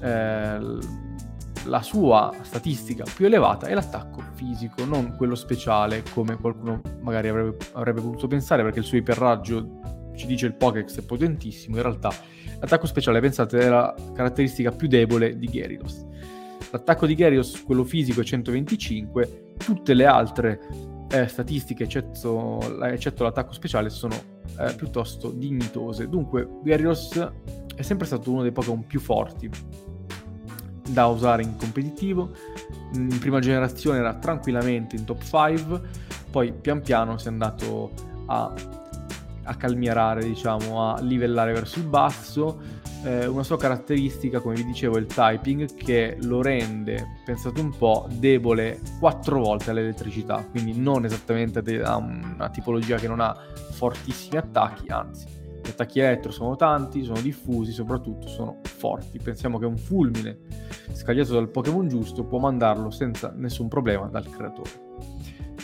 [0.00, 0.78] eh,
[1.64, 7.56] la sua statistica più elevata è l'attacco fisico, non quello speciale come qualcuno magari avrebbe,
[7.72, 9.80] avrebbe potuto pensare perché il suo iperraggio
[10.16, 12.12] ci dice il Pokéx è potentissimo, in realtà
[12.58, 16.06] l'attacco speciale pensate è la caratteristica più debole di Gyarados.
[16.72, 20.60] L'attacco di Gyarados, quello fisico, è 125, tutte le altre
[21.10, 24.14] eh, statistiche, eccetto, eccetto l'attacco speciale, sono
[24.58, 26.08] eh, piuttosto dignitose.
[26.08, 27.32] Dunque, Gyarados
[27.74, 29.50] è sempre stato uno dei Pokémon più forti
[30.92, 32.30] da usare in competitivo.
[32.94, 35.80] In prima generazione era tranquillamente in top 5,
[36.30, 37.92] poi pian piano si è andato
[38.26, 38.52] a,
[39.44, 44.96] a calmierare, diciamo, a livellare verso il basso eh, una sua caratteristica, come vi dicevo,
[44.96, 51.04] è il typing che lo rende, pensate un po', debole quattro volte all'elettricità, quindi non
[51.04, 53.34] esattamente a una tipologia che non ha
[53.72, 55.26] fortissimi attacchi, anzi,
[55.70, 59.18] gli attacchi elettro sono tanti, sono diffusi, soprattutto sono forti.
[59.22, 60.38] Pensiamo che un fulmine
[60.92, 64.88] scagliato dal Pokémon giusto può mandarlo senza nessun problema dal creatore.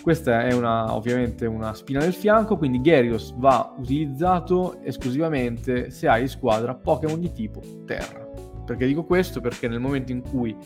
[0.01, 6.23] Questa è una, ovviamente una spina del fianco, quindi Gyarados va utilizzato esclusivamente se hai
[6.23, 8.25] in squadra Pokémon di tipo Terra.
[8.65, 9.41] Perché dico questo?
[9.41, 10.57] Perché nel momento in cui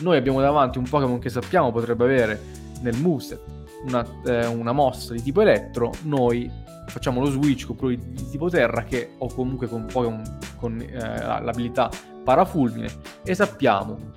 [0.00, 2.40] noi abbiamo davanti un Pokémon che sappiamo potrebbe avere
[2.82, 3.40] nel moveset
[3.84, 6.50] una, eh, una mossa di tipo elettro, noi
[6.90, 10.98] facciamo lo switch con quello di, tipo terra che o comunque con Pokémon con eh,
[10.98, 11.90] l'abilità
[12.24, 12.88] parafulmine
[13.24, 14.12] e sappiamo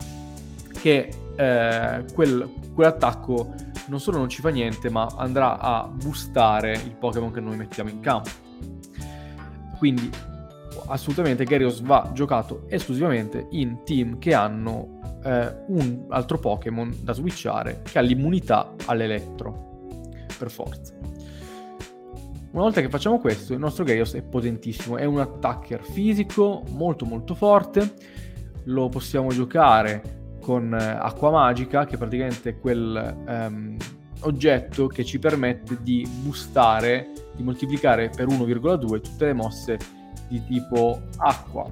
[0.81, 3.53] che eh, quel, quell'attacco
[3.87, 7.89] non solo non ci fa niente ma andrà a boostare il Pokémon che noi mettiamo
[7.89, 8.29] in campo.
[9.77, 10.09] Quindi
[10.87, 17.81] assolutamente Gyarados va giocato esclusivamente in team che hanno eh, un altro Pokémon da switchare
[17.83, 19.69] che ha l'immunità all'elettro.
[20.37, 21.10] Per forza
[22.51, 27.05] una volta che facciamo questo, il nostro Gyarados è potentissimo, è un attacker fisico molto
[27.05, 27.93] molto forte,
[28.65, 33.77] lo possiamo giocare con eh, Acqua Magica, che praticamente è quel um,
[34.21, 39.77] oggetto che ci permette di boostare, di moltiplicare per 1,2 tutte le mosse
[40.27, 41.71] di tipo acqua.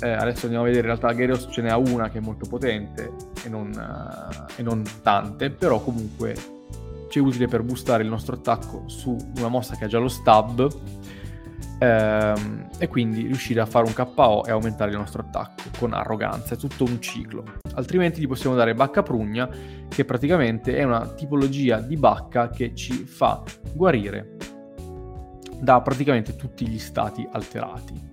[0.00, 3.12] Eh, adesso andiamo a vedere, in realtà Gyarados ce n'è una che è molto potente
[3.44, 6.56] e non, uh, e non tante, però comunque
[7.18, 10.68] è utile per boostare il nostro attacco su una mossa che ha già lo stab
[11.78, 16.54] ehm, e quindi riuscire a fare un KO e aumentare il nostro attacco con arroganza,
[16.54, 17.44] è tutto un ciclo.
[17.74, 19.48] Altrimenti gli possiamo dare bacca prugna
[19.88, 23.42] che praticamente è una tipologia di bacca che ci fa
[23.72, 24.36] guarire
[25.60, 28.06] da praticamente tutti gli stati alterati.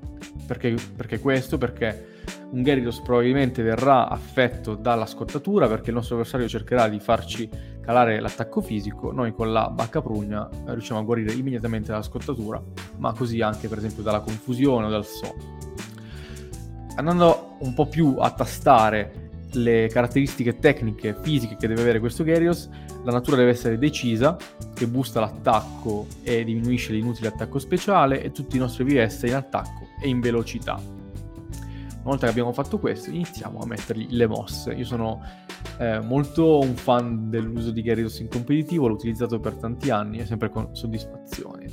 [0.45, 1.57] Perché, perché questo?
[1.57, 2.14] Perché
[2.51, 7.49] un Gyarados probabilmente verrà affetto dalla scottatura perché il nostro avversario cercherà di farci
[7.81, 12.61] calare l'attacco fisico, noi con la bacca prugna eh, riusciamo a guarire immediatamente dalla scottatura,
[12.97, 15.53] ma così anche per esempio dalla confusione o dal sonno.
[16.95, 19.23] Andando un po' più a tastare
[19.53, 22.69] le caratteristiche tecniche, fisiche che deve avere questo Gyarados,
[23.03, 24.35] la natura deve essere decisa,
[24.73, 29.87] che boosta l'attacco e diminuisce l'inutile attacco speciale e tutti i nostri VS in attacco
[30.01, 30.94] e in velocità.
[32.05, 34.73] Una volta che abbiamo fatto questo, iniziamo a mettergli le mosse.
[34.73, 35.23] Io sono
[35.79, 40.25] eh, molto un fan dell'uso di Gyarados in competitivo, l'ho utilizzato per tanti anni e
[40.27, 41.65] sempre con soddisfazione.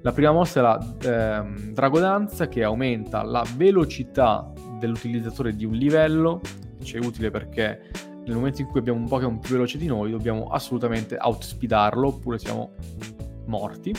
[0.00, 6.40] La prima mossa è la eh, Dragodanza che aumenta la velocità dell'utilizzatore di un livello,
[6.82, 7.90] ci è utile perché
[8.24, 12.38] nel momento in cui abbiamo un Pokémon più veloce di noi dobbiamo assolutamente outspeedarlo oppure
[12.38, 12.72] siamo
[13.44, 13.94] morti.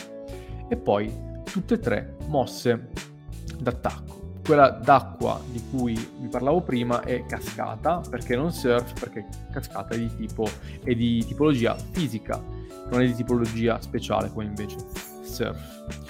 [0.68, 1.14] E poi
[1.44, 2.90] tutte e tre mosse
[3.60, 4.19] d'attacco
[4.50, 10.00] quella d'acqua di cui vi parlavo prima è cascata, perché non surf, perché cascata è
[10.00, 10.50] di, tipo,
[10.84, 12.42] è di tipologia fisica,
[12.90, 14.78] non è di tipologia speciale come invece
[15.22, 16.02] surf.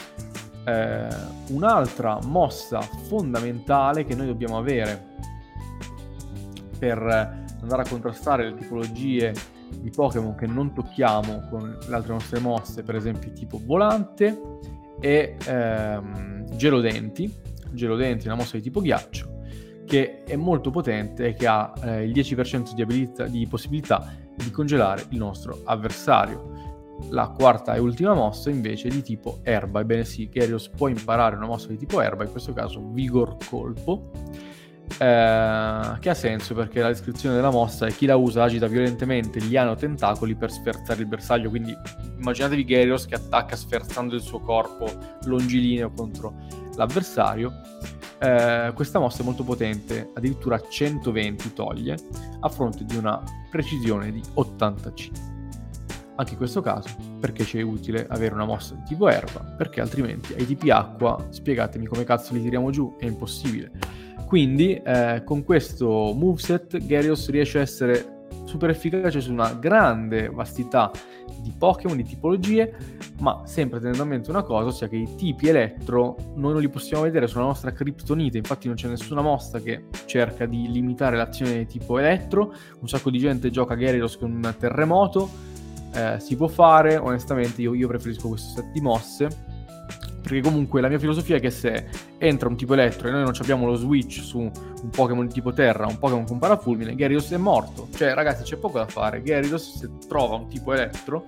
[0.63, 1.07] Eh,
[1.49, 5.17] un'altra mossa fondamentale che noi dobbiamo avere
[6.77, 6.97] per
[7.61, 9.33] andare a contrastare le tipologie
[9.81, 14.41] di Pokémon che non tocchiamo con le altre nostre mosse, per esempio tipo volante
[15.01, 19.41] e ehm, gelodenti, gelo denti, una mossa di tipo ghiaccio,
[19.85, 24.51] che è molto potente e che ha eh, il 10% di, abilità, di possibilità di
[24.51, 26.67] congelare il nostro avversario.
[27.11, 29.79] La quarta e ultima mossa invece è di tipo erba.
[29.79, 34.11] Ebbene sì, Gyarios può imparare una mossa di tipo erba, in questo caso Vigor Colpo,
[34.97, 39.41] eh, che ha senso perché la descrizione della mossa è chi la usa agita violentemente
[39.41, 41.75] gli ano tentacoli per sferzare il bersaglio, quindi
[42.17, 44.89] immaginatevi Gyarios che attacca sferzando il suo corpo
[45.25, 46.35] longilineo contro
[46.75, 47.53] l'avversario.
[48.21, 51.97] Eh, questa mossa è molto potente, addirittura 120 toglie,
[52.41, 55.37] a fronte di una precisione di 85.
[56.15, 56.89] Anche in questo caso,
[57.21, 59.39] perché ci è utile avere una mossa di tipo erba?
[59.39, 63.71] Perché altrimenti ai tipi acqua, spiegatemi come cazzo li tiriamo giù, è impossibile.
[64.29, 70.91] Quindi eh, con questo moveset Gyarios riesce a essere super efficace su una grande vastità
[71.41, 72.75] di Pokémon, di tipologie,
[73.21, 76.69] ma sempre tenendo a mente una cosa, ossia che i tipi elettro noi non li
[76.69, 81.57] possiamo vedere sulla nostra criptonite, infatti non c'è nessuna mossa che cerca di limitare l'azione
[81.57, 85.27] di tipo elettro, un sacco di gente gioca Gyarados con un terremoto,
[85.95, 89.48] eh, si può fare, onestamente io, io preferisco questo set di mosse,
[90.21, 91.87] perché comunque la mia filosofia è che se
[92.17, 95.53] entra un tipo elettro e noi non abbiamo lo switch su un Pokémon di tipo
[95.53, 97.87] terra, un Pokémon con parafulmine, Gyarados è morto.
[97.95, 99.21] Cioè, ragazzi, c'è poco da fare.
[99.21, 101.23] Gyarados, se trova un tipo elettro,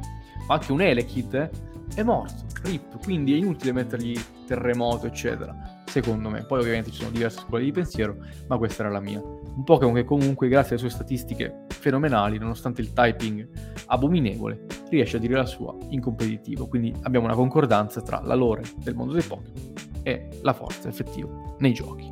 [0.47, 1.49] ma anche un Elekid,
[1.95, 2.49] è morto.
[2.63, 3.01] Rip.
[3.03, 6.43] Quindi è inutile mettergli terremoto, eccetera secondo me.
[6.43, 8.15] Poi ovviamente ci sono diverse scuole di pensiero,
[8.47, 9.22] ma questa era la mia.
[9.53, 13.48] Un Pokémon che comunque, grazie alle sue statistiche fenomenali, nonostante il typing
[13.88, 16.68] abominevole, riesce a dire la sua in competitivo.
[16.68, 19.73] Quindi abbiamo una concordanza tra la lore del mondo dei Pokémon
[20.03, 21.30] e la forza effettiva
[21.60, 22.11] nei giochi.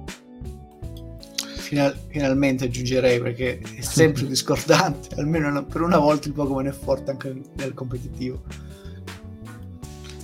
[1.37, 7.11] Final, finalmente aggiungerei perché è sempre discordante, almeno per una volta il Pokémon è forte
[7.11, 8.41] anche nel competitivo.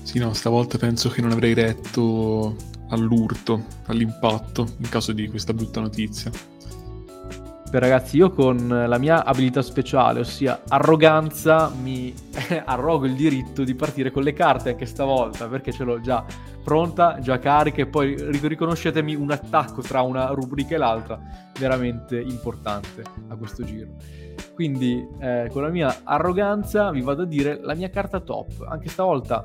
[0.01, 2.55] Sì, no, stavolta penso che non avrei retto
[2.89, 6.31] all'urto, all'impatto, in caso di questa brutta notizia.
[7.75, 12.13] Beh ragazzi, io con la mia abilità speciale, ossia arroganza, mi
[12.63, 16.23] arrogo il diritto di partire con le carte anche stavolta, perché ce l'ho già
[16.63, 18.15] pronta, già carica e poi
[18.47, 21.19] riconoscetemi un attacco tra una rubrica e l'altra
[21.59, 23.89] veramente importante a questo giro.
[24.53, 28.67] Quindi eh, con la mia arroganza vi vado a dire la mia carta top.
[28.69, 29.41] Anche stavolta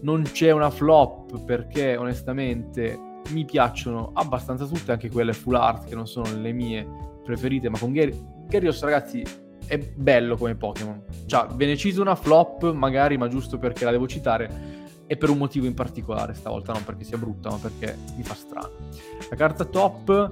[0.00, 2.98] non c'è una flop perché onestamente
[3.30, 7.78] mi piacciono abbastanza tutte, anche quelle full art che non sono le mie preferite, ma
[7.78, 7.92] con.
[7.92, 9.24] Gyarios ragazzi
[9.66, 11.02] è bello come Pokémon.
[11.26, 15.30] Cioè, ve ne cito una flop magari, ma giusto perché la devo citare, e per
[15.30, 18.70] un motivo in particolare stavolta, non perché sia brutta, ma perché mi fa strano.
[19.30, 20.30] La carta top,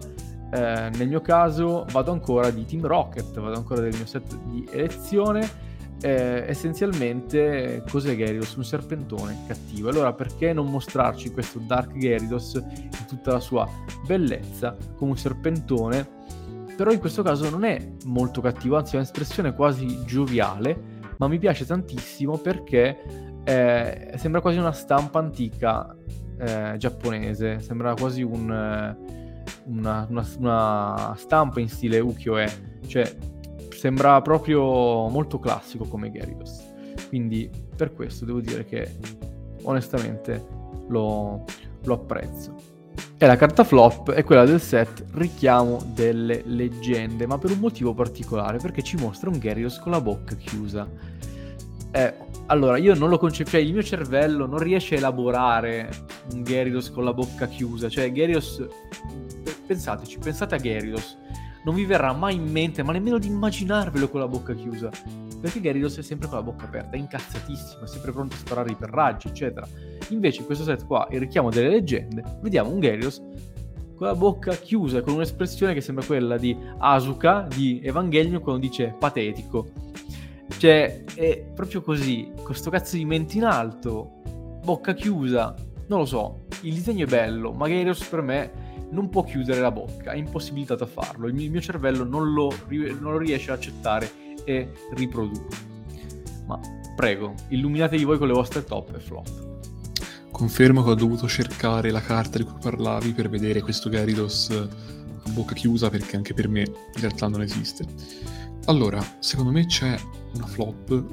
[0.52, 4.66] eh, nel mio caso, vado ancora di Team Rocket, vado ancora del mio set di
[4.70, 5.68] elezione.
[6.02, 8.54] Eh, essenzialmente cos'è Gyarados?
[8.54, 9.90] Un serpentone cattivo.
[9.90, 13.68] Allora perché non mostrarci questo Dark Gyarados in tutta la sua
[14.06, 16.18] bellezza come un serpentone
[16.80, 21.38] però in questo caso non è molto cattivo, anzi è un'espressione quasi gioviale, ma mi
[21.38, 25.94] piace tantissimo perché eh, sembra quasi una stampa antica
[26.38, 32.50] eh, giapponese, sembra quasi un, eh, una, una, una, stampa in stile ukiyo-e,
[32.86, 33.14] cioè
[33.76, 36.62] sembra proprio molto classico come Gyarados.
[37.08, 38.90] Quindi per questo devo dire che
[39.64, 40.42] onestamente
[40.88, 41.44] lo,
[41.82, 42.69] lo apprezzo.
[43.22, 47.92] E la carta flop è quella del set Richiamo delle leggende, ma per un motivo
[47.92, 50.88] particolare, perché ci mostra un Gyarados con la bocca chiusa.
[51.92, 52.14] Eh,
[52.46, 55.90] allora, io non lo concepisco, cioè il mio cervello non riesce a elaborare
[56.32, 58.66] un Gyarados con la bocca chiusa, cioè Gyarados,
[59.66, 61.16] pensateci, pensate a Gyarados,
[61.64, 64.90] non vi verrà mai in mente, ma nemmeno di immaginarvelo con la bocca chiusa,
[65.40, 68.70] perché Gyarados è sempre con la bocca aperta, è incazzatissimo, è sempre pronto a sparare
[68.70, 69.66] i perraggi, eccetera
[70.08, 73.22] Invece in questo set qua, il richiamo delle leggende, vediamo un Gyarios
[73.94, 78.94] con la bocca chiusa, con un'espressione che sembra quella di Asuka di Evangelion quando dice
[78.98, 79.68] patetico.
[80.56, 84.20] Cioè, è proprio così, con sto cazzo di mento in alto,
[84.64, 85.54] bocca chiusa,
[85.86, 88.50] non lo so, il disegno è bello, ma Gyarios per me
[88.90, 93.12] non può chiudere la bocca, è impossibilitato a farlo, il mio, cervello non lo, non
[93.12, 94.10] lo riesce ad accettare
[94.44, 95.68] e riprodurre.
[96.46, 96.58] Ma
[96.96, 99.48] prego, illuminatevi voi con le vostre top e flop.
[100.30, 105.30] Confermo che ho dovuto cercare la carta di cui parlavi per vedere questo Gyarados a
[105.30, 107.84] bocca chiusa perché anche per me in realtà non esiste.
[108.66, 109.98] Allora, secondo me c'è
[110.34, 111.04] una flop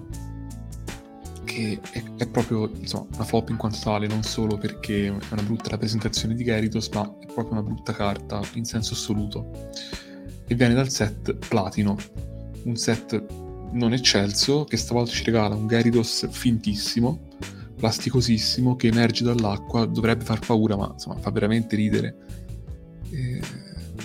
[1.58, 5.42] che è, è, proprio insomma, una flop in quanto tale, non solo perché è una
[5.42, 9.72] brutta rappresentazione di Gyarados, ma è proprio una brutta carta in senso assoluto.
[10.46, 11.98] E viene dal set Platino,
[12.64, 13.26] un set
[13.72, 17.26] non eccelso che stavolta ci regala un Gyarados fintissimo
[17.76, 22.18] plasticosissimo che emerge dall'acqua, dovrebbe far paura, ma insomma fa veramente ridere.
[23.10, 23.40] E,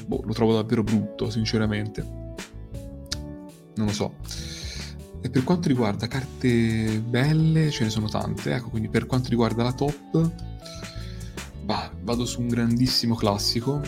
[0.06, 2.02] boh, lo trovo davvero brutto, sinceramente.
[3.74, 4.14] Non lo so.
[5.24, 9.62] E per quanto riguarda carte belle, ce ne sono tante, ecco, quindi per quanto riguarda
[9.62, 10.30] la top,
[11.64, 13.80] bah, vado su un grandissimo classico,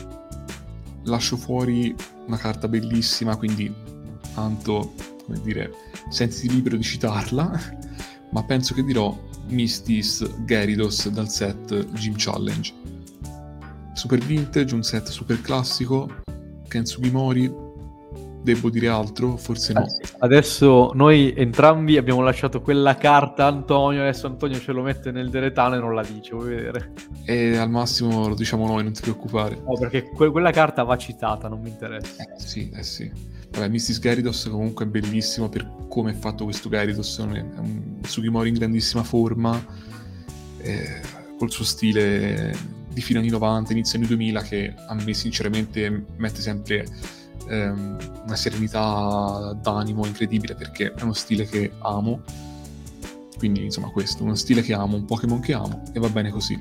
[1.03, 1.93] lascio fuori
[2.27, 3.73] una carta bellissima, quindi
[4.33, 4.95] tanto,
[5.25, 5.73] come dire,
[6.09, 7.51] senti libero di citarla,
[8.31, 12.73] ma penso che dirò Mistis Gyarados dal set Gym Challenge.
[13.95, 16.23] Super vintage, un set super classico,
[16.69, 17.64] Kensugi Mori,
[18.45, 19.37] devo dire altro?
[19.37, 19.87] Forse no.
[20.19, 25.31] Adesso noi entrambi abbiamo lasciato quella carta a Antonio, adesso Antonio ce lo mette nel
[25.31, 26.93] deletano e non la dice, vuoi vedere?
[27.25, 29.61] E al massimo lo diciamo noi, non ti preoccupare.
[29.65, 32.23] No, perché que- quella carta va citata, non mi interessa.
[32.23, 33.11] Eh sì, eh sì.
[33.51, 38.51] Vabbè, Mystic Gyarados comunque è bellissimo per come è fatto questo Gyarados, è un Sugimori
[38.51, 39.65] in grandissima forma,
[40.59, 41.01] eh,
[41.39, 42.55] col suo stile
[42.93, 46.85] di fine anni 90, inizio anni 2000 che a me sinceramente mette sempre
[47.49, 52.23] ehm, una serenità d'animo incredibile perché è uno stile che amo,
[53.39, 56.61] quindi insomma questo, uno stile che amo, un Pokémon che amo e va bene così.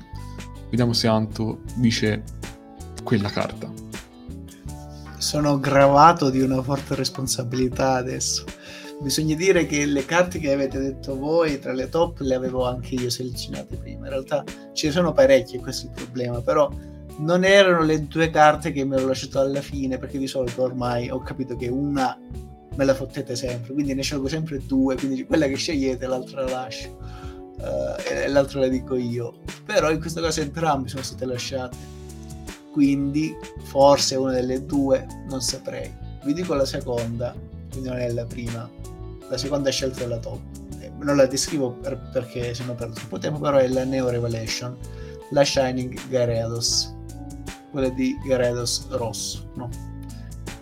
[0.70, 2.22] Vediamo se Anto dice
[3.02, 3.84] quella carta
[5.24, 8.44] sono gravato di una forte responsabilità adesso.
[9.00, 12.94] Bisogna dire che le carte che avete detto voi tra le top le avevo anche
[12.94, 14.04] io selezionate prima.
[14.04, 14.44] In realtà
[14.74, 16.70] ce ne sono parecchie, questo è il problema, però
[17.18, 21.10] non erano le due carte che mi ero lasciato alla fine, perché di solito ormai
[21.10, 22.18] ho capito che una
[22.76, 26.50] me la fottete sempre, quindi ne scelgo sempre due, quindi quella che scegliete l'altra la
[26.50, 26.98] lascio.
[27.56, 29.38] Uh, e l'altra la dico io.
[29.64, 31.94] Però in questo caso entrambi sono state lasciate
[32.74, 33.32] quindi
[33.62, 35.94] forse una delle due, non saprei.
[36.24, 37.32] Vi dico la seconda,
[37.70, 38.68] quindi non è la prima,
[39.28, 40.40] la seconda scelta della top.
[40.80, 44.08] Eh, non la descrivo per, perché se no perdo troppo tempo, però è la Neo
[44.08, 44.76] Revelation,
[45.30, 46.93] la Shining Gyarados,
[47.74, 49.68] quella di Gyarados rosso, no?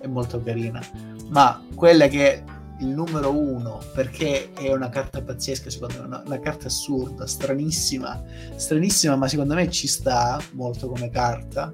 [0.00, 0.82] è molto carina.
[1.28, 2.44] Ma quella che è
[2.80, 8.24] il numero uno, perché è una carta pazzesca, secondo me, una, una carta assurda, stranissima,
[8.56, 11.70] stranissima, ma secondo me ci sta molto come carta,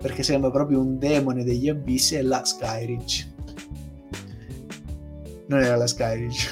[0.00, 3.34] perché sembra proprio un demone degli abissi, è la Skyridge.
[5.48, 6.50] Non era la Skyridge.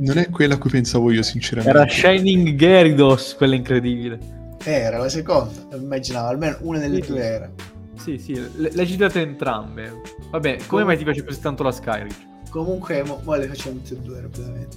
[0.00, 1.78] non è quella a cui pensavo io, sinceramente.
[1.78, 4.40] Era Shining Gyarados, quella incredibile.
[4.64, 7.10] Era la seconda, immaginavo, almeno una delle sì.
[7.10, 7.50] due era.
[7.98, 10.00] Sì, sì, le, le citate entrambe.
[10.30, 12.30] Vabbè, come Com- mai ti piace così tanto la Skyridge?
[12.50, 14.76] Comunque, mo, mo le facciamo tutte e due rapidamente.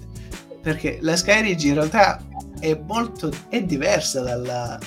[0.61, 2.21] Perché la Skyridge in realtà
[2.59, 3.31] è molto...
[3.49, 4.79] è diversa dalla,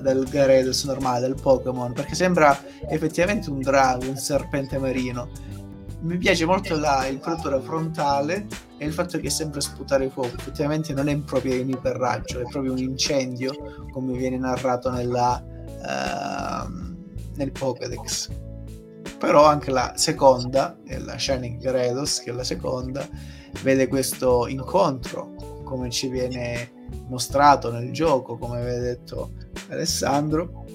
[0.00, 2.58] dal Gyarados normale, del Pokémon, perché sembra
[2.88, 5.28] effettivamente un drago, un serpente marino
[6.04, 10.36] mi piace molto la inquadratura frontale e il fatto che sembra sputare fuoco.
[10.36, 16.70] Effettivamente non è proprio un iperraggio, è proprio un incendio, come viene narrato nella, uh,
[17.36, 18.30] nel Pokédex.
[19.18, 23.08] Però anche la seconda, la Shining Gyarados, che è la seconda,
[23.62, 26.72] vede questo incontro, come ci viene
[27.08, 29.32] mostrato nel gioco, come aveva detto
[29.68, 30.66] Alessandro,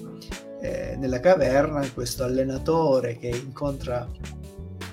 [0.60, 4.08] eh, nella caverna, questo allenatore che incontra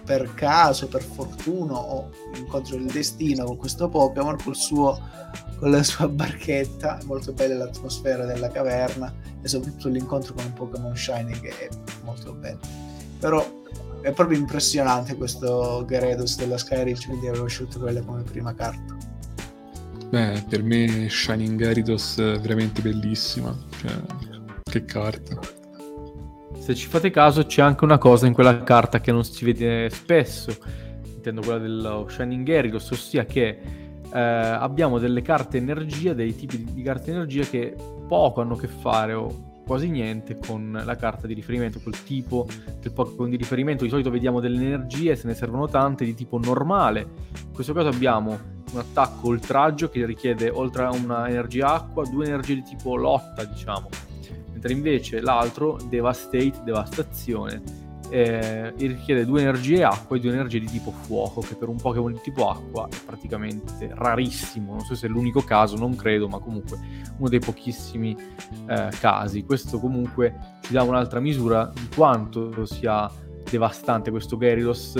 [0.07, 4.97] per caso, per fortuna o incontro il destino con questo Pokémon, col suo,
[5.59, 6.97] con la sua barchetta.
[7.03, 11.69] Molto bella l'atmosfera della caverna e soprattutto l'incontro con un Pokémon Shiny che è
[12.05, 12.59] molto bello.
[13.19, 13.45] Però
[14.01, 18.95] è proprio impressionante questo Gyarados della Skyridge, quindi avevo scelto quella come prima carta.
[20.09, 23.53] Beh, per me Shining Gyarados è veramente bellissima.
[23.81, 23.91] Cioè,
[24.63, 25.56] che carta
[26.59, 29.89] se ci fate caso c'è anche una cosa in quella carta che non si vede
[29.89, 30.55] spesso,
[31.15, 33.59] intendo quella dello Shining Gyarados, ossia che
[34.11, 37.75] eh, abbiamo delle carte energia, dei tipi di, carte energia che
[38.07, 42.47] poco hanno a che fare o quasi niente con la carta di riferimento, col tipo
[42.79, 43.83] del Pokémon di riferimento.
[43.83, 47.01] Di solito vediamo delle energie, se ne servono tante, di tipo normale.
[47.47, 52.25] In questo caso abbiamo un attacco oltraggio che richiede oltre a una energia acqua, due
[52.25, 53.89] energie di tipo lotta, diciamo
[54.57, 57.61] mentre invece l'altro, Devastate, Devastazione,
[58.09, 62.11] eh, richiede due energie acqua e due energie di tipo fuoco, che per un Pokémon
[62.11, 64.73] di tipo acqua è praticamente rarissimo.
[64.73, 66.79] Non so se è l'unico caso, non credo, ma comunque
[67.17, 68.17] uno dei pochissimi
[68.67, 69.43] eh, casi.
[69.43, 73.11] Questo comunque ci dà un'altra misura di quanto sia
[73.47, 74.95] devastante questo Gyarados,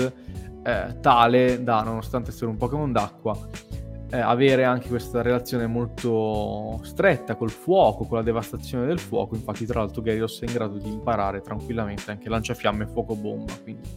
[0.62, 3.36] eh, tale da, nonostante essere un Pokémon d'acqua,
[4.10, 9.34] eh, avere anche questa relazione molto stretta col fuoco, con la devastazione del fuoco.
[9.34, 13.52] Infatti, tra l'altro, Gyarados è in grado di imparare tranquillamente anche lanciafiamme e fuoco bomba.
[13.62, 13.88] Quindi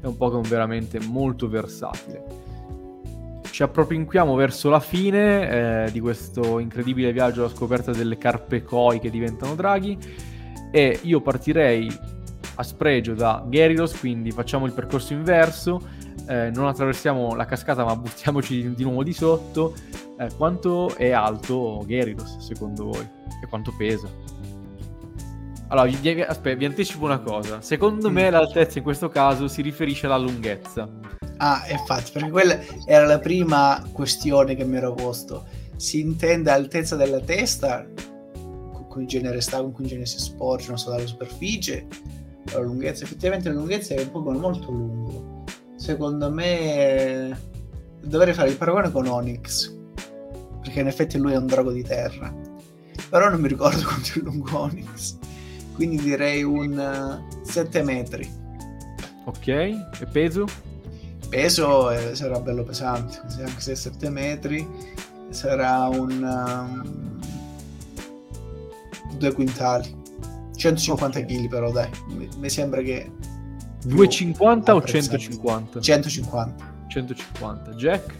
[0.00, 2.52] è un Pokémon veramente molto versatile.
[3.48, 8.98] Ci appropinquiamo verso la fine eh, di questo incredibile viaggio alla scoperta delle carpe koi
[8.98, 9.96] che diventano draghi.
[10.72, 11.88] E io partirei
[12.56, 15.80] a spregio da Gyarados, quindi facciamo il percorso inverso
[16.26, 19.74] eh, non attraversiamo la cascata ma buttiamoci di, nuovo di sotto,
[20.18, 23.08] eh, quanto è alto Gyarados secondo voi?
[23.42, 24.08] E quanto pesa?
[25.68, 27.60] Allora, vi, aspetta, vi anticipo una cosa.
[27.60, 28.14] Secondo mm.
[28.14, 30.88] me l'altezza in questo caso si riferisce alla lunghezza.
[31.38, 35.46] Ah, infatti, perché quella era la prima questione che mi ero posto.
[35.76, 37.84] Si intende altezza della testa,
[38.32, 41.86] con cui genere sta, con cui genere si sporge, non so, dalla superficie,
[42.52, 43.02] la lunghezza.
[43.04, 45.23] Effettivamente la lunghezza è un po' molto lungo
[45.84, 47.38] secondo me
[48.00, 49.70] dovrei fare il paragone con Onyx
[50.62, 52.34] perché in effetti lui è un drago di terra
[53.10, 55.18] però non mi ricordo quanto è lungo Onyx
[55.74, 58.26] quindi direi un 7 metri
[59.26, 60.46] ok e peso?
[61.28, 64.66] peso eh, sarà bello pesante anche se 7 metri
[65.28, 67.20] sarà un um,
[69.18, 69.94] due quintali
[70.56, 71.48] 150 kg okay.
[71.48, 73.10] però dai mi, mi sembra che
[73.84, 75.80] 250 o 150?
[75.80, 76.86] 150.
[76.88, 77.70] 150.
[77.72, 78.14] Jack?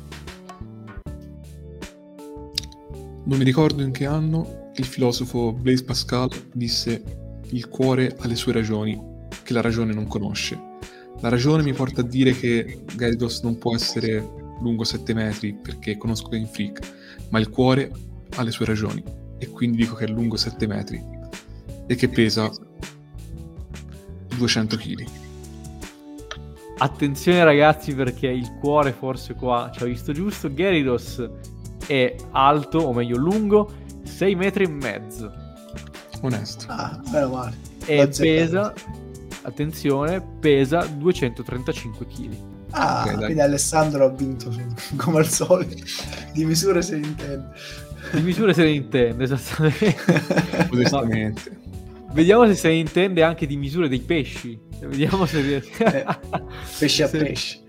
[3.24, 7.02] Non mi ricordo in che anno il filosofo Blaise Pascal disse
[7.50, 9.00] il cuore ha le sue ragioni
[9.42, 10.72] che la ragione non conosce.
[11.20, 15.96] La ragione mi porta a dire che Gyarados non può essere lungo 7 metri perché
[15.96, 16.80] conosco Game Freak,
[17.30, 17.90] ma il cuore
[18.36, 19.02] ha le sue ragioni
[19.38, 21.02] e quindi dico che è lungo 7 metri
[21.86, 22.50] e che pesa
[24.36, 25.23] 200 kg.
[26.76, 30.52] Attenzione ragazzi perché il cuore forse qua ci ha visto giusto.
[30.52, 31.28] Gyarados
[31.86, 33.72] è alto, o meglio lungo,
[34.02, 35.32] 6 metri e mezzo.
[36.22, 36.66] Onesto.
[36.68, 37.56] Ah, meno male.
[37.86, 38.72] E pesa,
[39.42, 42.36] attenzione, pesa 235 kg.
[42.70, 44.52] Ah, okay, quindi Alessandro ha vinto
[44.96, 45.76] come al solito.
[46.32, 47.50] Di misure se ne intende.
[48.12, 49.96] Di misure se ne intende, esattamente.
[50.70, 51.62] Modestamente.
[52.14, 54.58] Vediamo se se ne intende anche di misure dei pesci.
[54.80, 55.84] Vediamo se riesce.
[55.84, 56.06] Eh,
[56.78, 57.62] pesce a Se- pesce.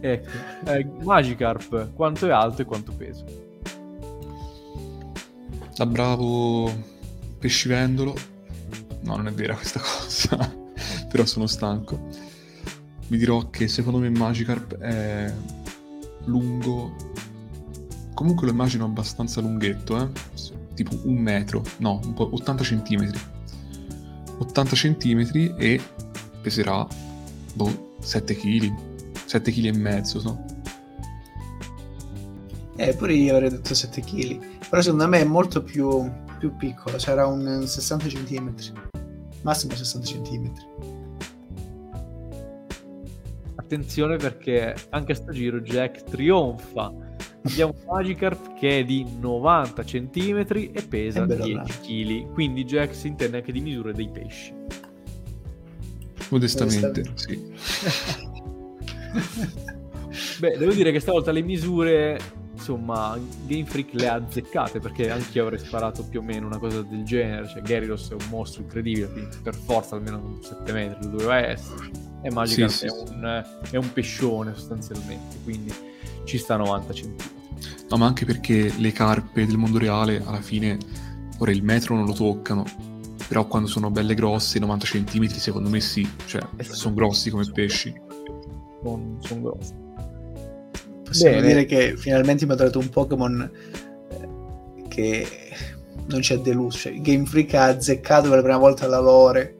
[0.00, 0.28] Ecco,
[0.66, 3.24] eh, Magikarp, quanto è alto e quanto pesa?
[5.76, 6.70] Da bravo
[7.38, 8.14] pescivendolo.
[9.02, 10.52] No, non è vera questa cosa.
[11.08, 12.08] Però sono stanco.
[13.06, 15.32] Vi dirò che secondo me Magikarp è
[16.24, 16.96] lungo.
[18.12, 20.08] Comunque lo immagino abbastanza lunghetto, eh?
[20.74, 21.62] Tipo un metro.
[21.78, 23.18] No, un po' 80 centimetri.
[24.38, 25.80] 80 centimetri e
[26.40, 26.86] peserà
[27.54, 28.72] boh, 7 kg.
[29.24, 30.44] 7 kg e mezzo, no?
[32.76, 34.68] Eh, pure io avrei detto 7 kg.
[34.68, 38.54] Però secondo me è molto più, più piccolo, sarà un 60 cm.
[39.42, 40.52] Massimo 60 cm.
[43.54, 46.92] Attenzione perché anche a sto giro Jack trionfa.
[47.46, 51.62] Abbiamo un Magikarp che è di 90 cm e pesa È bello 10 là.
[51.64, 52.32] kg.
[52.32, 54.52] Quindi Jack si intende anche di misure dei pesci.
[56.30, 57.38] Modestamente, sì.
[60.38, 62.18] Beh, devo dire che stavolta le misure,
[62.54, 66.58] insomma, Game Freak le ha azzeccate perché anche io avrei sparato più o meno una
[66.58, 67.46] cosa del genere.
[67.46, 71.90] Cioè, Gyarados è un mostro incredibile, quindi per forza almeno 7 metri lo doveva essere.
[72.22, 73.12] E Magikarp Sì, sì, è, sì.
[73.12, 75.72] Un, è un pescione sostanzialmente, quindi
[76.24, 77.14] ci sta a 90 cm.
[77.90, 80.78] No, ma anche perché le carpe del mondo reale alla fine,
[81.38, 82.64] ora il metro non lo toccano,
[83.28, 87.92] però quando sono belle grosse, 90 cm, secondo me sì, cioè sono grossi come pesci.
[88.82, 89.72] Sono son grossi.
[91.04, 91.46] Possiamo Bene.
[91.46, 93.50] dire che finalmente mi ha trovato un Pokémon
[94.10, 95.28] eh, che
[96.06, 96.78] non ci ha deluso.
[96.78, 99.56] Cioè, Game Freak ha azzeccato per la prima volta la lore,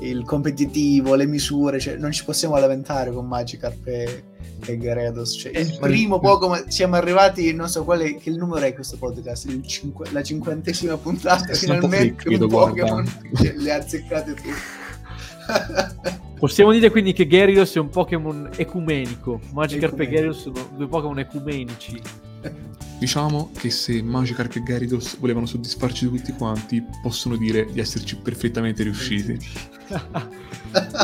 [0.00, 1.78] il competitivo, le misure.
[1.78, 4.24] Cioè, non ci possiamo lamentare con Magikarp e,
[4.64, 5.36] e Gyarados.
[5.38, 8.96] Cioè, il ma- primo Pokémon, siamo arrivati, non so quale, che il numero è questo
[8.96, 11.52] podcast, il cinque- la cinquantesima puntata.
[11.54, 13.20] Sono un po' finalmente un Pokémon
[13.56, 14.84] le ha azzeccate tutte.
[16.38, 19.40] Possiamo dire quindi che Gyarados è un Pokémon ecumenico.
[19.52, 20.08] Magikarp e.
[20.08, 22.00] Gyarados sono due Pokémon ecumenici.
[22.98, 28.82] Diciamo che se Magikarp e Gyarados volevano soddisfarci tutti quanti, possono dire di esserci perfettamente
[28.82, 29.38] riusciti.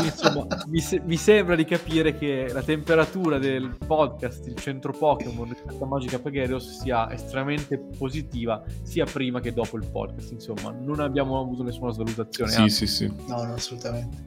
[0.03, 5.47] Insomma, mi, se- mi sembra di capire che la temperatura del podcast, il centro Pokémon
[5.49, 10.31] rispetto a Magikarp e Gyarados sia estremamente positiva sia prima che dopo il podcast.
[10.31, 12.51] Insomma, non abbiamo avuto nessuna svalutazione.
[12.51, 13.13] Sì, anzi, sì, sì.
[13.27, 14.17] No, no, assolutamente.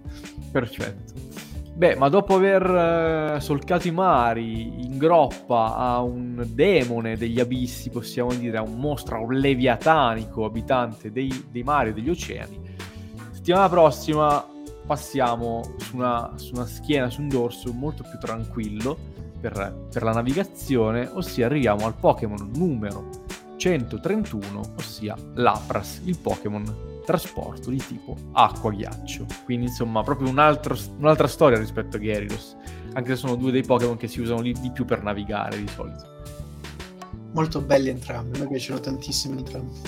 [0.53, 1.46] Perfetto.
[1.77, 7.91] Beh, ma dopo aver eh, solcato i mari in groppa a un demone degli abissi,
[7.91, 12.59] possiamo dire, a un mostro, a un leviatanico abitante dei, dei mari e degli oceani,
[13.31, 14.43] settimana prossima
[14.87, 18.97] passiamo su una, su una schiena, su un dorso molto più tranquillo
[19.39, 23.11] per, per la navigazione, ossia arriviamo al Pokémon numero
[23.59, 29.25] 131, ossia Lapras, il Pokémon trasporto di tipo acqua-ghiaccio.
[29.45, 32.57] Quindi insomma proprio un altro- un'altra storia rispetto a Gyarados,
[32.93, 35.69] anche se sono due dei Pokémon che si usano lì di più per navigare di
[35.69, 36.05] solito.
[37.33, 39.81] Molto belli entrambi, a me piacciono tantissimo entrambi.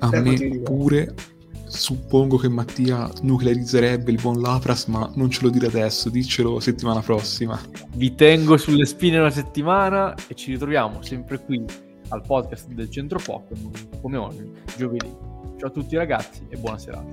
[0.00, 1.14] A Per me pure
[1.66, 7.00] suppongo che Mattia nuclearizzerebbe il buon Lapras, ma non ce lo dire adesso, diccelo settimana
[7.00, 7.58] prossima.
[7.94, 11.64] Vi tengo sulle spine una settimana e ci ritroviamo sempre qui
[12.08, 15.29] al podcast del Centro Pokémon come ogni giovedì.
[15.60, 17.04] Ciao a tutti ragazzi e buona serata.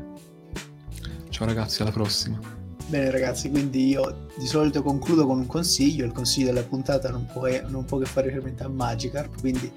[1.28, 2.40] Ciao ragazzi, alla prossima.
[2.88, 7.26] Bene ragazzi, quindi io di solito concludo con un consiglio, il consiglio della puntata non
[7.26, 9.70] può, non può che fare riferimento a Magikarp, quindi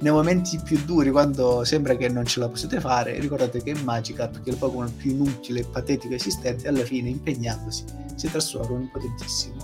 [0.00, 4.42] nei momenti più duri, quando sembra che non ce la possiate fare, ricordate che Magikarp,
[4.42, 7.84] che è il Pokémon più inutile e patetico esistente, alla fine impegnandosi
[8.16, 9.54] si trasforma in un potentissimo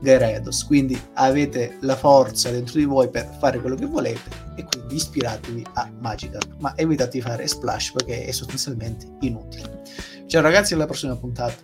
[0.00, 4.94] Gyarados, quindi avete la forza dentro di voi per fare quello che volete e quindi
[4.96, 9.82] ispiratevi a Magikarp, ma evitate di fare Splash perché è sostanzialmente inutile.
[10.26, 11.54] Ciao ragazzi, alla prossima puntata.